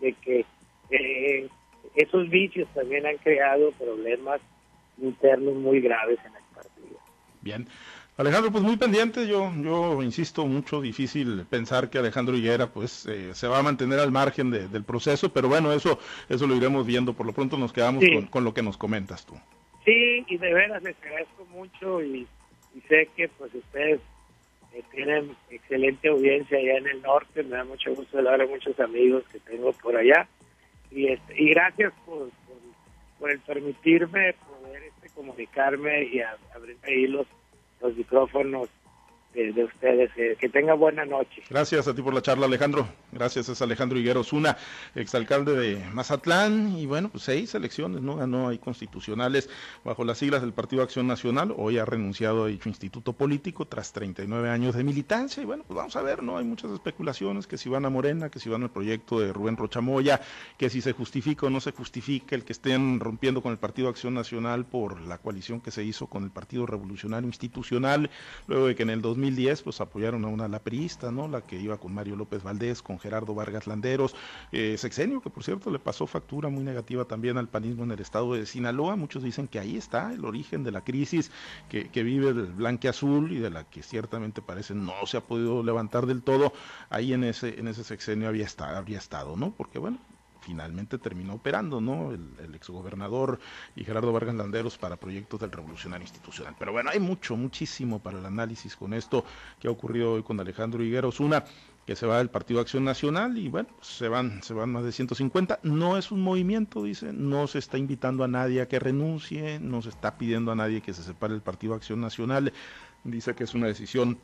de 0.00 0.14
que 0.14 0.46
eh, 0.90 1.48
esos 1.94 2.30
vicios 2.30 2.66
también 2.72 3.04
han 3.06 3.18
creado 3.18 3.72
problemas 3.72 4.40
internos 4.96 5.54
muy 5.54 5.80
graves 5.80 6.18
en 6.24 6.34
el 6.34 6.54
partido. 6.54 6.98
Bien. 7.42 7.68
Alejandro, 8.18 8.50
pues 8.50 8.64
muy 8.64 8.78
pendiente, 8.78 9.28
yo, 9.28 9.52
yo 9.62 10.02
insisto 10.02 10.46
mucho, 10.46 10.80
difícil 10.80 11.44
pensar 11.50 11.90
que 11.90 11.98
Alejandro 11.98 12.34
Higuera 12.34 12.68
pues 12.68 13.04
eh, 13.04 13.34
se 13.34 13.46
va 13.46 13.58
a 13.58 13.62
mantener 13.62 14.00
al 14.00 14.10
margen 14.10 14.50
del 14.50 14.84
proceso, 14.84 15.30
pero 15.30 15.48
bueno, 15.48 15.70
eso, 15.70 15.98
eso 16.30 16.46
lo 16.46 16.56
iremos 16.56 16.86
viendo, 16.86 17.12
por 17.12 17.26
lo 17.26 17.34
pronto 17.34 17.58
nos 17.58 17.74
quedamos 17.74 18.02
con, 18.30 18.42
lo 18.42 18.54
que 18.54 18.62
nos 18.62 18.78
comentas 18.78 19.26
tú. 19.26 19.34
Sí, 19.84 20.24
y 20.26 20.38
de 20.38 20.54
veras 20.54 20.82
les 20.82 20.96
agradezco 21.02 21.44
mucho 21.52 22.02
y, 22.02 22.26
sé 22.88 23.08
que 23.16 23.28
pues 23.28 23.54
ustedes 23.54 24.00
eh, 24.72 24.82
tienen 24.92 25.36
excelente 25.50 26.08
audiencia 26.08 26.56
allá 26.56 26.78
en 26.78 26.86
el 26.86 27.02
norte, 27.02 27.42
me 27.42 27.56
da 27.56 27.64
mucho 27.64 27.94
gusto 27.94 28.16
hablar 28.16 28.40
a 28.40 28.46
muchos 28.46 28.80
amigos 28.80 29.24
que 29.30 29.40
tengo 29.40 29.72
por 29.72 29.94
allá. 29.94 30.26
Y, 30.90 31.08
este, 31.08 31.42
y 31.42 31.50
gracias 31.50 31.92
por, 32.06 32.30
por, 33.18 33.30
el 33.30 33.40
permitirme 33.40 34.34
poder 34.34 34.84
este, 34.84 35.10
comunicarme 35.14 36.04
y 36.04 36.20
abrir 36.20 36.78
ahí 36.84 37.06
los 37.08 37.26
los 37.80 37.96
micrófonos 37.96 38.68
de, 39.36 39.64
ustedes. 39.64 40.10
Eh, 40.16 40.36
que 40.38 40.48
tenga 40.48 40.74
buena 40.74 41.04
noche. 41.04 41.42
Gracias 41.50 41.86
a 41.86 41.94
ti 41.94 42.02
por 42.02 42.14
la 42.14 42.22
charla, 42.22 42.46
Alejandro. 42.46 42.88
Gracias, 43.12 43.48
es 43.48 43.60
Alejandro 43.62 43.98
Higuero 43.98 44.24
Zuna, 44.24 44.56
exalcalde 44.94 45.54
de 45.54 45.84
Mazatlán. 45.92 46.76
Y 46.76 46.86
bueno, 46.86 47.10
pues 47.10 47.24
seis 47.24 47.54
elecciones, 47.54 48.00
¿no? 48.00 48.16
Ganó 48.16 48.48
ahí 48.48 48.58
constitucionales 48.58 49.50
bajo 49.84 50.04
las 50.04 50.18
siglas 50.18 50.40
del 50.40 50.52
Partido 50.52 50.82
Acción 50.82 51.06
Nacional. 51.06 51.54
Hoy 51.56 51.78
ha 51.78 51.84
renunciado 51.84 52.44
a 52.44 52.48
dicho 52.48 52.68
instituto 52.68 53.12
político 53.12 53.66
tras 53.66 53.92
39 53.92 54.48
años 54.48 54.74
de 54.74 54.84
militancia. 54.84 55.42
Y 55.42 55.46
bueno, 55.46 55.64
pues 55.66 55.76
vamos 55.76 55.96
a 55.96 56.02
ver, 56.02 56.22
¿no? 56.22 56.38
Hay 56.38 56.44
muchas 56.44 56.70
especulaciones 56.70 57.46
que 57.46 57.58
si 57.58 57.68
van 57.68 57.84
a 57.84 57.90
Morena, 57.90 58.30
que 58.30 58.40
si 58.40 58.48
van 58.48 58.62
al 58.62 58.70
proyecto 58.70 59.20
de 59.20 59.32
Rubén 59.32 59.56
Rochamoya, 59.56 60.20
que 60.56 60.70
si 60.70 60.80
se 60.80 60.92
justifica 60.92 61.46
o 61.46 61.50
no 61.50 61.60
se 61.60 61.72
justifica 61.72 62.34
el 62.34 62.44
que 62.44 62.52
estén 62.52 63.00
rompiendo 63.00 63.42
con 63.42 63.52
el 63.52 63.58
Partido 63.58 63.88
Acción 63.88 64.14
Nacional 64.14 64.64
por 64.64 65.00
la 65.02 65.18
coalición 65.18 65.60
que 65.60 65.70
se 65.70 65.84
hizo 65.84 66.06
con 66.06 66.24
el 66.24 66.30
Partido 66.30 66.66
Revolucionario 66.66 67.26
Institucional, 67.26 68.10
luego 68.46 68.66
de 68.66 68.74
que 68.74 68.82
en 68.82 68.90
el 68.90 69.02
2000 69.02 69.25
2010 69.26 69.62
pues 69.62 69.80
apoyaron 69.80 70.24
a 70.24 70.28
una 70.28 70.48
lapriista, 70.48 71.10
¿no? 71.10 71.28
La 71.28 71.40
que 71.40 71.58
iba 71.58 71.78
con 71.78 71.92
Mario 71.92 72.16
López 72.16 72.42
Valdés, 72.42 72.82
con 72.82 72.98
Gerardo 72.98 73.34
Vargas 73.34 73.66
Landeros, 73.66 74.14
eh, 74.52 74.76
sexenio 74.78 75.20
que 75.20 75.30
por 75.30 75.42
cierto 75.42 75.70
le 75.70 75.78
pasó 75.78 76.06
factura 76.06 76.48
muy 76.48 76.62
negativa 76.62 77.04
también 77.04 77.36
al 77.38 77.48
panismo 77.48 77.84
en 77.84 77.90
el 77.90 78.00
estado 78.00 78.34
de 78.34 78.46
Sinaloa. 78.46 78.96
Muchos 78.96 79.22
dicen 79.22 79.48
que 79.48 79.58
ahí 79.58 79.76
está 79.76 80.12
el 80.12 80.24
origen 80.24 80.62
de 80.62 80.70
la 80.70 80.82
crisis 80.82 81.30
que, 81.68 81.88
vive 82.06 82.28
el 82.28 82.52
blanque 82.52 82.88
azul 82.88 83.32
y 83.32 83.38
de 83.38 83.50
la 83.50 83.64
que 83.64 83.82
ciertamente 83.82 84.40
parece 84.40 84.74
no 84.74 84.94
se 85.06 85.16
ha 85.16 85.20
podido 85.22 85.62
levantar 85.62 86.06
del 86.06 86.22
todo. 86.22 86.52
Ahí 86.88 87.12
en 87.12 87.24
ese, 87.24 87.58
en 87.58 87.66
ese 87.68 87.82
sexenio 87.82 88.28
había 88.28 88.46
habría 88.58 88.98
estado, 88.98 89.36
¿no? 89.36 89.50
Porque 89.50 89.78
bueno, 89.78 89.98
finalmente 90.46 90.98
terminó 90.98 91.34
operando, 91.34 91.80
¿no? 91.80 92.12
El, 92.12 92.54
exgobernador 92.54 93.40
y 93.74 93.84
Gerardo 93.84 94.12
Vargas 94.12 94.36
Landeros 94.36 94.78
para 94.78 94.96
proyectos 94.96 95.40
del 95.40 95.50
Revolucionario 95.50 96.04
Institucional. 96.04 96.54
Pero 96.56 96.70
bueno, 96.70 96.90
hay 96.90 97.00
mucho, 97.00 97.36
muchísimo 97.36 97.98
para 97.98 98.20
el 98.20 98.24
análisis 98.24 98.76
con 98.76 98.94
esto 98.94 99.24
que 99.58 99.66
ha 99.66 99.72
ocurrido 99.72 100.12
hoy 100.12 100.22
con 100.22 100.38
Alejandro 100.38 100.84
Higueros. 100.84 101.18
Una, 101.18 101.44
que 101.84 101.96
se 101.96 102.06
va 102.06 102.18
del 102.18 102.30
Partido 102.30 102.60
Acción 102.60 102.84
Nacional 102.84 103.36
y 103.38 103.48
bueno, 103.48 103.68
se 103.80 104.08
van, 104.08 104.40
se 104.42 104.54
van 104.54 104.70
más 104.70 104.84
de 104.84 104.92
150. 104.92 105.58
No 105.64 105.98
es 105.98 106.12
un 106.12 106.22
movimiento, 106.22 106.84
dice, 106.84 107.12
no 107.12 107.48
se 107.48 107.58
está 107.58 107.76
invitando 107.76 108.22
a 108.22 108.28
nadie 108.28 108.60
a 108.60 108.68
que 108.68 108.78
renuncie, 108.78 109.58
no 109.58 109.82
se 109.82 109.88
está 109.88 110.16
pidiendo 110.16 110.52
a 110.52 110.54
nadie 110.54 110.80
que 110.80 110.94
se 110.94 111.02
separe 111.02 111.32
del 111.32 111.42
Partido 111.42 111.74
Acción 111.74 112.00
Nacional. 112.00 112.52
Dice 113.02 113.34
que 113.34 113.44
es 113.44 113.54
una 113.54 113.66
decisión 113.66 114.18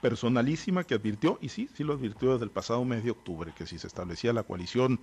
personalísima 0.00 0.84
que 0.84 0.94
advirtió, 0.94 1.38
y 1.40 1.48
sí, 1.48 1.68
sí 1.74 1.84
lo 1.84 1.94
advirtió 1.94 2.32
desde 2.32 2.44
el 2.44 2.50
pasado 2.50 2.84
mes 2.84 3.04
de 3.04 3.10
octubre, 3.10 3.52
que 3.56 3.66
si 3.66 3.78
se 3.78 3.86
establecía 3.86 4.32
la 4.32 4.44
coalición 4.44 5.00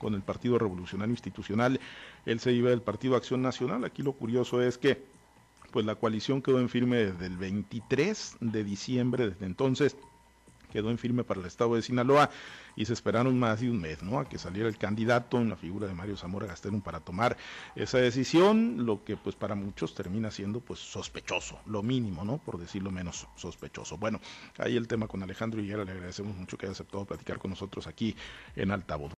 con 0.00 0.14
el 0.14 0.22
Partido 0.22 0.58
Revolucionario 0.58 1.12
Institucional, 1.12 1.78
él 2.26 2.40
se 2.40 2.52
iba 2.52 2.70
del 2.70 2.82
Partido 2.82 3.14
Acción 3.14 3.42
Nacional. 3.42 3.84
Aquí 3.84 4.02
lo 4.02 4.12
curioso 4.12 4.62
es 4.62 4.78
que 4.78 5.04
pues 5.70 5.86
la 5.86 5.94
coalición 5.94 6.42
quedó 6.42 6.58
en 6.58 6.68
firme 6.68 6.96
desde 6.96 7.26
el 7.26 7.36
23 7.36 8.38
de 8.40 8.64
diciembre, 8.64 9.30
desde 9.30 9.46
entonces 9.46 9.96
quedó 10.70 10.90
en 10.90 10.98
firme 10.98 11.24
para 11.24 11.40
el 11.40 11.46
estado 11.46 11.74
de 11.74 11.82
Sinaloa 11.82 12.30
y 12.76 12.84
se 12.86 12.92
esperaron 12.92 13.38
más 13.38 13.60
de 13.60 13.70
un 13.70 13.80
mes, 13.80 14.02
¿no? 14.02 14.18
A 14.18 14.28
que 14.28 14.38
saliera 14.38 14.68
el 14.68 14.78
candidato 14.78 15.38
en 15.38 15.50
la 15.50 15.56
figura 15.56 15.86
de 15.86 15.94
Mario 15.94 16.16
Zamora 16.16 16.46
Gasterum 16.46 16.80
para 16.80 17.00
tomar 17.00 17.36
esa 17.74 17.98
decisión, 17.98 18.86
lo 18.86 19.04
que 19.04 19.16
pues 19.16 19.34
para 19.36 19.54
muchos 19.54 19.94
termina 19.94 20.30
siendo 20.30 20.60
pues 20.60 20.78
sospechoso, 20.78 21.58
lo 21.66 21.82
mínimo, 21.82 22.24
¿no? 22.24 22.38
Por 22.38 22.58
decirlo 22.58 22.90
menos 22.90 23.26
sospechoso. 23.36 23.98
Bueno, 23.98 24.20
ahí 24.58 24.76
el 24.76 24.88
tema 24.88 25.08
con 25.08 25.22
Alejandro 25.22 25.60
Higuera, 25.60 25.84
le 25.84 25.92
agradecemos 25.92 26.36
mucho 26.36 26.56
que 26.56 26.66
haya 26.66 26.72
aceptado 26.72 27.04
platicar 27.04 27.38
con 27.38 27.50
nosotros 27.50 27.86
aquí 27.86 28.14
en 28.56 28.70
Altavoz. 28.70 29.08